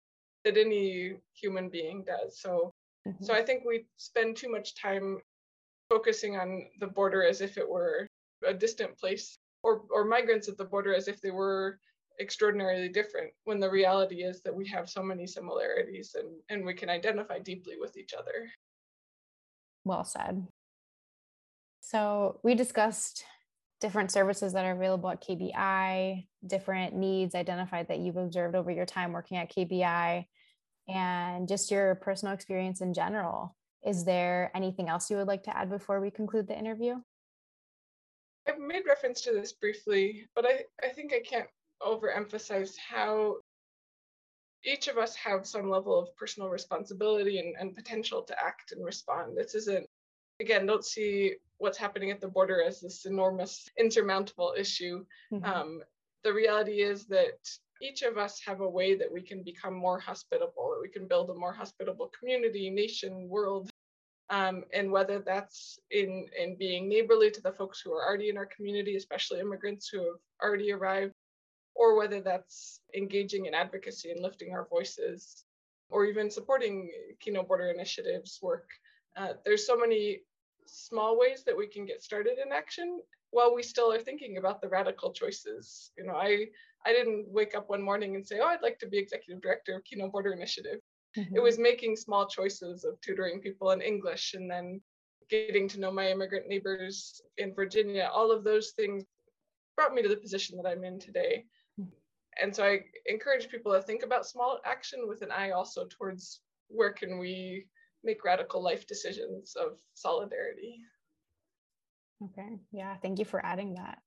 that 0.46 0.56
any 0.56 1.16
human 1.34 1.68
being 1.68 2.04
does 2.04 2.40
so 2.40 2.72
Mm-hmm. 3.06 3.24
So 3.24 3.34
I 3.34 3.42
think 3.42 3.64
we 3.64 3.86
spend 3.96 4.36
too 4.36 4.50
much 4.50 4.74
time 4.74 5.18
focusing 5.88 6.36
on 6.36 6.64
the 6.80 6.86
border 6.86 7.24
as 7.24 7.40
if 7.40 7.56
it 7.56 7.68
were 7.68 8.06
a 8.46 8.52
distant 8.52 8.98
place 8.98 9.38
or, 9.62 9.82
or 9.90 10.04
migrants 10.04 10.48
at 10.48 10.56
the 10.56 10.64
border 10.64 10.94
as 10.94 11.08
if 11.08 11.20
they 11.20 11.30
were 11.30 11.78
extraordinarily 12.20 12.88
different 12.88 13.30
when 13.44 13.60
the 13.60 13.70
reality 13.70 14.22
is 14.22 14.40
that 14.42 14.54
we 14.54 14.66
have 14.66 14.88
so 14.88 15.02
many 15.02 15.26
similarities 15.26 16.16
and, 16.18 16.28
and 16.48 16.64
we 16.64 16.74
can 16.74 16.88
identify 16.88 17.38
deeply 17.38 17.74
with 17.78 17.96
each 17.96 18.14
other. 18.14 18.48
Well 19.84 20.04
said. 20.04 20.46
So 21.80 22.40
we 22.42 22.54
discussed 22.54 23.24
different 23.80 24.10
services 24.10 24.54
that 24.54 24.64
are 24.64 24.72
available 24.72 25.10
at 25.10 25.22
KBI, 25.22 26.26
different 26.44 26.94
needs 26.94 27.34
identified 27.34 27.88
that 27.88 27.98
you've 27.98 28.16
observed 28.16 28.56
over 28.56 28.70
your 28.70 28.86
time 28.86 29.12
working 29.12 29.36
at 29.36 29.54
KBI, 29.54 30.24
and 30.88 31.48
just 31.48 31.70
your 31.70 31.96
personal 31.96 32.34
experience 32.34 32.80
in 32.80 32.94
general. 32.94 33.56
Is 33.84 34.04
there 34.04 34.50
anything 34.54 34.88
else 34.88 35.10
you 35.10 35.16
would 35.16 35.28
like 35.28 35.44
to 35.44 35.56
add 35.56 35.70
before 35.70 36.00
we 36.00 36.10
conclude 36.10 36.48
the 36.48 36.58
interview? 36.58 36.96
I've 38.48 38.58
made 38.58 38.84
reference 38.86 39.20
to 39.22 39.32
this 39.32 39.52
briefly, 39.52 40.26
but 40.34 40.46
I, 40.46 40.60
I 40.82 40.88
think 40.88 41.12
I 41.12 41.20
can't 41.20 41.48
overemphasize 41.82 42.74
how 42.76 43.36
each 44.64 44.88
of 44.88 44.98
us 44.98 45.14
have 45.16 45.46
some 45.46 45.68
level 45.68 45.98
of 45.98 46.14
personal 46.16 46.48
responsibility 46.48 47.38
and, 47.38 47.54
and 47.58 47.76
potential 47.76 48.22
to 48.22 48.34
act 48.44 48.72
and 48.72 48.84
respond. 48.84 49.36
This 49.36 49.54
isn't, 49.54 49.86
again, 50.40 50.66
don't 50.66 50.84
see 50.84 51.34
what's 51.58 51.78
happening 51.78 52.10
at 52.10 52.20
the 52.20 52.28
border 52.28 52.62
as 52.62 52.80
this 52.80 53.04
enormous, 53.04 53.68
insurmountable 53.78 54.54
issue. 54.56 55.04
Mm-hmm. 55.32 55.44
Um, 55.44 55.80
the 56.24 56.32
reality 56.32 56.82
is 56.82 57.06
that 57.06 57.38
each 57.80 58.02
of 58.02 58.16
us 58.16 58.40
have 58.44 58.60
a 58.60 58.68
way 58.68 58.96
that 58.96 59.10
we 59.10 59.20
can 59.20 59.42
become 59.42 59.74
more 59.74 59.98
hospitable, 59.98 60.70
that 60.74 60.80
we 60.82 60.88
can 60.88 61.06
build 61.06 61.30
a 61.30 61.34
more 61.34 61.52
hospitable 61.52 62.10
community, 62.18 62.70
nation, 62.70 63.28
world. 63.28 63.70
Um, 64.28 64.64
and 64.72 64.90
whether 64.90 65.20
that's 65.20 65.78
in, 65.90 66.26
in 66.36 66.56
being 66.56 66.88
neighborly 66.88 67.30
to 67.30 67.40
the 67.40 67.52
folks 67.52 67.80
who 67.80 67.92
are 67.92 68.04
already 68.04 68.28
in 68.28 68.36
our 68.36 68.46
community, 68.46 68.96
especially 68.96 69.40
immigrants 69.40 69.88
who 69.88 69.98
have 69.98 70.20
already 70.42 70.72
arrived, 70.72 71.14
or 71.76 71.96
whether 71.96 72.20
that's 72.20 72.80
engaging 72.96 73.46
in 73.46 73.54
advocacy 73.54 74.10
and 74.10 74.20
lifting 74.20 74.52
our 74.52 74.66
voices, 74.68 75.44
or 75.90 76.06
even 76.06 76.30
supporting 76.30 76.90
Kino 77.20 77.44
Border 77.44 77.68
Initiative's 77.68 78.38
work. 78.42 78.68
Uh, 79.16 79.34
there's 79.44 79.66
so 79.66 79.76
many 79.76 80.22
small 80.66 81.18
ways 81.18 81.44
that 81.44 81.56
we 81.56 81.68
can 81.68 81.86
get 81.86 82.02
started 82.02 82.38
in 82.44 82.52
action 82.52 83.00
while 83.30 83.54
we 83.54 83.62
still 83.62 83.92
are 83.92 84.00
thinking 84.00 84.36
about 84.38 84.60
the 84.60 84.68
radical 84.68 85.12
choices. 85.12 85.92
You 85.96 86.04
know, 86.04 86.14
I 86.14 86.46
I 86.84 86.92
didn't 86.92 87.26
wake 87.28 87.54
up 87.54 87.68
one 87.68 87.82
morning 87.82 88.14
and 88.14 88.26
say, 88.26 88.38
oh, 88.40 88.46
I'd 88.46 88.62
like 88.62 88.78
to 88.78 88.86
be 88.86 88.98
executive 88.98 89.42
director 89.42 89.76
of 89.76 89.84
Kino 89.84 90.08
Border 90.08 90.32
Initiative. 90.32 90.80
Mm-hmm. 91.16 91.36
It 91.36 91.42
was 91.42 91.58
making 91.58 91.96
small 91.96 92.26
choices 92.26 92.84
of 92.84 93.00
tutoring 93.00 93.40
people 93.40 93.72
in 93.72 93.80
English 93.80 94.34
and 94.34 94.50
then 94.50 94.80
getting 95.28 95.68
to 95.68 95.80
know 95.80 95.90
my 95.90 96.10
immigrant 96.10 96.46
neighbors 96.46 97.20
in 97.38 97.54
Virginia. 97.54 98.08
All 98.12 98.30
of 98.30 98.44
those 98.44 98.70
things 98.70 99.02
brought 99.74 99.94
me 99.94 100.02
to 100.02 100.08
the 100.08 100.16
position 100.16 100.56
that 100.56 100.68
I'm 100.68 100.84
in 100.84 100.98
today. 100.98 101.44
Mm-hmm. 101.78 101.90
and 102.42 102.54
so 102.54 102.64
I 102.64 102.80
encourage 103.06 103.48
people 103.48 103.72
to 103.72 103.82
think 103.82 104.02
about 104.02 104.26
small 104.26 104.60
action 104.64 105.08
with 105.08 105.22
an 105.22 105.30
eye 105.30 105.50
also 105.50 105.86
towards 105.90 106.40
where 106.68 106.92
can 106.92 107.18
we 107.18 107.66
make 108.02 108.24
radical 108.24 108.62
life 108.62 108.86
decisions 108.86 109.56
of 109.56 109.78
solidarity. 109.94 110.80
Okay. 112.24 112.58
Yeah. 112.72 112.96
Thank 113.02 113.18
you 113.18 113.24
for 113.24 113.44
adding 113.44 113.74
that. 113.74 113.98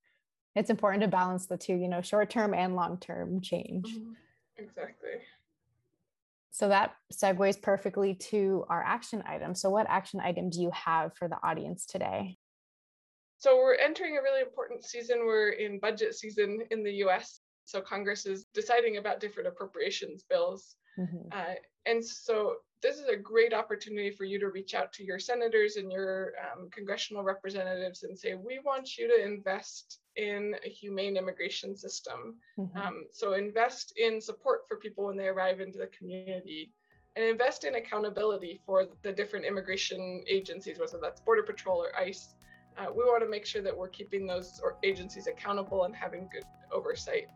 It's 0.56 0.70
important 0.70 1.02
to 1.02 1.08
balance 1.08 1.46
the 1.46 1.56
two, 1.56 1.74
you 1.74 1.88
know, 1.88 2.02
short 2.02 2.30
term 2.30 2.54
and 2.54 2.74
long 2.74 2.98
term 2.98 3.40
change. 3.40 3.86
Mm-hmm. 3.86 4.12
Exactly. 4.58 5.10
So 6.50 6.68
that 6.68 6.94
segues 7.12 7.60
perfectly 7.60 8.14
to 8.30 8.64
our 8.68 8.82
action 8.82 9.22
item. 9.26 9.54
So, 9.54 9.70
what 9.70 9.86
action 9.88 10.20
item 10.20 10.50
do 10.50 10.60
you 10.60 10.70
have 10.72 11.16
for 11.16 11.28
the 11.28 11.38
audience 11.42 11.86
today? 11.86 12.36
So, 13.38 13.56
we're 13.56 13.76
entering 13.76 14.18
a 14.18 14.22
really 14.22 14.42
important 14.42 14.84
season. 14.84 15.20
We're 15.24 15.50
in 15.50 15.78
budget 15.78 16.14
season 16.14 16.60
in 16.70 16.82
the 16.82 16.92
US. 17.04 17.39
So, 17.70 17.80
Congress 17.80 18.26
is 18.26 18.46
deciding 18.52 18.96
about 18.96 19.20
different 19.20 19.48
appropriations 19.48 20.24
bills. 20.28 20.76
Mm-hmm. 20.98 21.28
Uh, 21.32 21.54
and 21.86 22.04
so, 22.04 22.56
this 22.82 22.98
is 22.98 23.08
a 23.08 23.16
great 23.16 23.52
opportunity 23.52 24.10
for 24.10 24.24
you 24.24 24.38
to 24.40 24.48
reach 24.48 24.74
out 24.74 24.92
to 24.94 25.04
your 25.04 25.18
senators 25.18 25.76
and 25.76 25.92
your 25.92 26.32
um, 26.40 26.68
congressional 26.70 27.22
representatives 27.22 28.02
and 28.02 28.18
say, 28.18 28.34
we 28.34 28.58
want 28.64 28.96
you 28.96 29.06
to 29.06 29.24
invest 29.24 30.00
in 30.16 30.54
a 30.64 30.68
humane 30.68 31.16
immigration 31.16 31.76
system. 31.76 32.36
Mm-hmm. 32.58 32.78
Um, 32.78 33.04
so 33.12 33.34
invest 33.34 33.92
in 33.96 34.20
support 34.20 34.60
for 34.66 34.78
people 34.78 35.06
when 35.06 35.16
they 35.16 35.28
arrive 35.28 35.60
into 35.60 35.78
the 35.78 35.88
community 35.88 36.72
and 37.16 37.24
invest 37.24 37.64
in 37.64 37.74
accountability 37.74 38.60
for 38.64 38.86
the 39.02 39.12
different 39.12 39.44
immigration 39.44 40.24
agencies, 40.28 40.78
whether 40.78 40.98
that's 41.00 41.20
Border 41.20 41.42
Patrol 41.42 41.82
or 41.82 41.94
ICE. 41.98 42.34
Uh, 42.78 42.86
we 42.90 43.04
want 43.04 43.22
to 43.22 43.28
make 43.28 43.44
sure 43.44 43.62
that 43.62 43.76
we're 43.76 43.88
keeping 43.88 44.26
those 44.26 44.60
agencies 44.84 45.26
accountable 45.26 45.84
and 45.84 45.94
having 45.94 46.28
good 46.32 46.44
oversight 46.72 47.26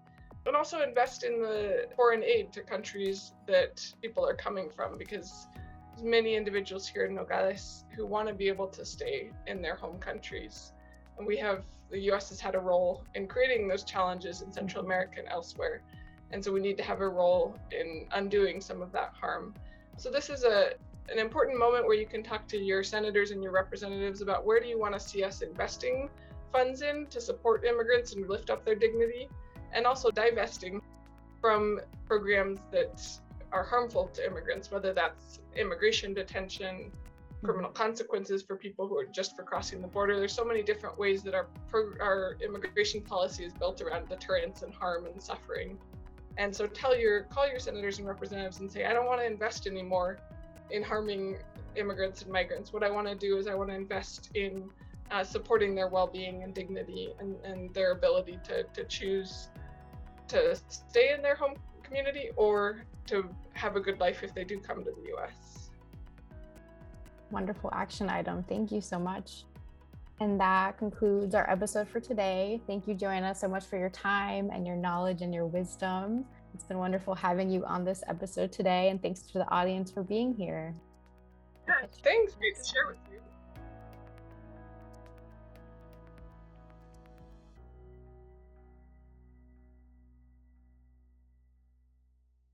and 0.47 0.57
also 0.57 0.83
invest 0.83 1.25
in 1.25 1.41
the 1.41 1.87
foreign 1.97 2.23
aid 2.23 2.53
to 2.53 2.63
countries 2.63 3.33
that 3.47 3.85
people 4.03 4.27
are 4.27 4.35
coming 4.35 4.69
from 4.69 4.99
because 4.99 5.47
many 6.03 6.35
individuals 6.35 6.87
here 6.87 7.05
in 7.05 7.15
Nogales 7.15 7.85
who 7.97 8.07
want 8.07 8.29
to 8.29 8.35
be 8.35 8.49
able 8.49 8.67
to 8.69 8.85
stay 8.85 9.31
in 9.47 9.63
their 9.63 9.75
home 9.75 9.99
countries. 9.99 10.73
And 11.19 11.27
we 11.27 11.37
have 11.39 11.65
the 11.91 12.01
US 12.13 12.29
has 12.31 12.41
had 12.41 12.55
a 12.55 12.59
role 12.59 13.05
in 13.15 13.27
creating 13.27 13.69
those 13.69 13.85
challenges 13.85 14.43
in 14.43 14.53
Central 14.53 14.85
America 14.85 15.21
and 15.21 15.29
elsewhere. 15.29 15.83
And 16.31 16.45
so 16.45 16.53
we 16.53 16.61
need 16.61 16.77
to 16.79 16.83
have 16.83 17.01
a 17.01 17.09
role 17.09 17.57
in 17.71 18.07
undoing 18.13 18.61
some 18.61 18.83
of 18.83 18.91
that 18.93 19.13
harm. 19.19 19.55
So 19.97 20.11
this 20.11 20.29
is 20.29 20.45
a 20.45 20.73
an 21.11 21.19
important 21.19 21.59
moment 21.59 21.85
where 21.85 21.97
you 21.97 22.07
can 22.07 22.23
talk 22.23 22.49
to 22.49 22.57
your 22.57 22.83
senators 22.83 23.31
and 23.31 23.43
your 23.43 23.53
representatives 23.53 24.23
about 24.23 24.47
where 24.47 24.59
do 24.59 24.67
you 24.67 24.79
want 24.79 24.95
to 24.95 25.01
see 25.01 25.23
us 25.23 25.43
investing 25.43 26.09
funds 26.51 26.81
in 26.81 27.07
to 27.09 27.21
support 27.21 27.63
immigrants 27.65 28.15
and 28.15 28.27
lift 28.27 28.49
up 28.49 28.65
their 28.65 28.75
dignity 28.75 29.29
and 29.75 29.87
also 29.87 30.11
divesting 30.11 30.81
from 31.41 31.81
programs 32.07 32.61
that 32.71 33.03
are 33.53 33.63
harmful 33.63 34.09
to 34.09 34.27
immigrants, 34.27 34.71
whether 34.71 34.93
that's 34.93 35.41
immigration 35.57 36.15
detention, 36.15 36.91
criminal 37.43 37.71
mm-hmm. 37.71 37.83
consequences 37.83 38.43
for 38.43 38.57
people 38.57 38.89
who 38.89 38.99
are 38.99 39.05
just 39.05 39.37
for 39.37 39.43
crossing 39.43 39.81
the 39.83 39.87
border. 39.87 40.19
There's 40.19 40.33
so 40.33 40.45
many 40.45 40.63
different 40.63 40.99
ways 40.99 41.23
that 41.25 41.35
our 41.35 41.47
our 42.01 42.37
immigration 42.43 43.03
policy 43.03 43.45
is 43.45 43.53
built 43.53 43.81
around 43.83 44.09
deterrence 44.09 44.63
and 44.63 44.73
harm 44.73 45.07
and 45.07 45.23
suffering. 45.23 45.79
And 46.37 46.55
so 46.55 46.67
tell 46.67 46.97
your 46.97 47.25
call 47.25 47.47
your 47.49 47.61
senators 47.61 47.99
and 47.99 48.09
representatives 48.09 48.61
and 48.61 48.71
say, 48.71 48.87
I 48.87 48.93
don't 48.93 49.07
want 49.07 49.21
to 49.21 49.27
invest 49.27 49.67
anymore 49.67 50.19
in 50.71 50.83
harming 50.83 51.37
immigrants 51.77 52.23
and 52.23 52.33
migrants. 52.33 52.73
What 52.73 52.83
I 52.83 52.91
want 52.91 53.07
to 53.09 53.15
do 53.15 53.37
is 53.37 53.47
I 53.47 53.55
want 53.55 53.71
to 53.71 53.77
invest 53.77 54.31
in 54.35 54.69
uh, 55.11 55.23
supporting 55.23 55.75
their 55.75 55.89
well-being 55.89 56.43
and 56.43 56.55
dignity 56.55 57.13
and, 57.21 57.37
and 57.45 57.73
their 57.75 57.93
ability 57.93 58.39
to, 58.45 58.65
to 58.65 58.85
choose 58.85 59.49
to 60.29 60.57
stay 60.69 61.13
in 61.13 61.23
their 61.23 61.35
home 61.35 61.55
community 61.83 62.31
or 62.37 62.83
to 63.07 63.29
have 63.53 63.77
a 63.77 63.81
good 63.81 64.01
life 64.01 64.23
if 64.23 64.35
they 64.35 64.45
do 64.45 64.59
come 64.59 64.85
to 64.85 64.91
the 64.91 65.15
US. 65.17 65.71
Wonderful 67.31 67.71
action 67.73 68.09
item. 68.09 68.45
Thank 68.49 68.73
you 68.73 68.81
so 68.81 68.99
much. 68.99 69.45
And 70.21 70.41
that 70.41 70.79
concludes 70.79 71.35
our 71.35 71.49
episode 71.51 71.89
for 71.89 72.01
today. 72.01 72.61
Thank 72.67 72.87
you, 72.87 72.95
Joanna, 72.95 73.35
so 73.35 73.49
much 73.49 73.65
for 73.65 73.77
your 73.77 73.91
time 73.91 74.51
and 74.53 74.67
your 74.67 74.77
knowledge 74.77 75.23
and 75.23 75.35
your 75.35 75.47
wisdom. 75.47 76.25
It's 76.55 76.65
been 76.65 76.79
wonderful 76.79 77.15
having 77.15 77.51
you 77.51 77.65
on 77.65 77.85
this 77.85 78.05
episode 78.07 78.53
today. 78.53 78.91
And 78.91 79.03
thanks 79.03 79.23
to 79.23 79.39
the 79.39 79.51
audience 79.51 79.91
for 79.91 80.05
being 80.05 80.33
here. 80.33 80.73
Yeah, 81.67 81.75
thanks. 82.03 82.35
Great 82.35 82.55
to 82.57 82.65
share 82.65 82.87
with 82.89 82.99
you. 83.11 83.14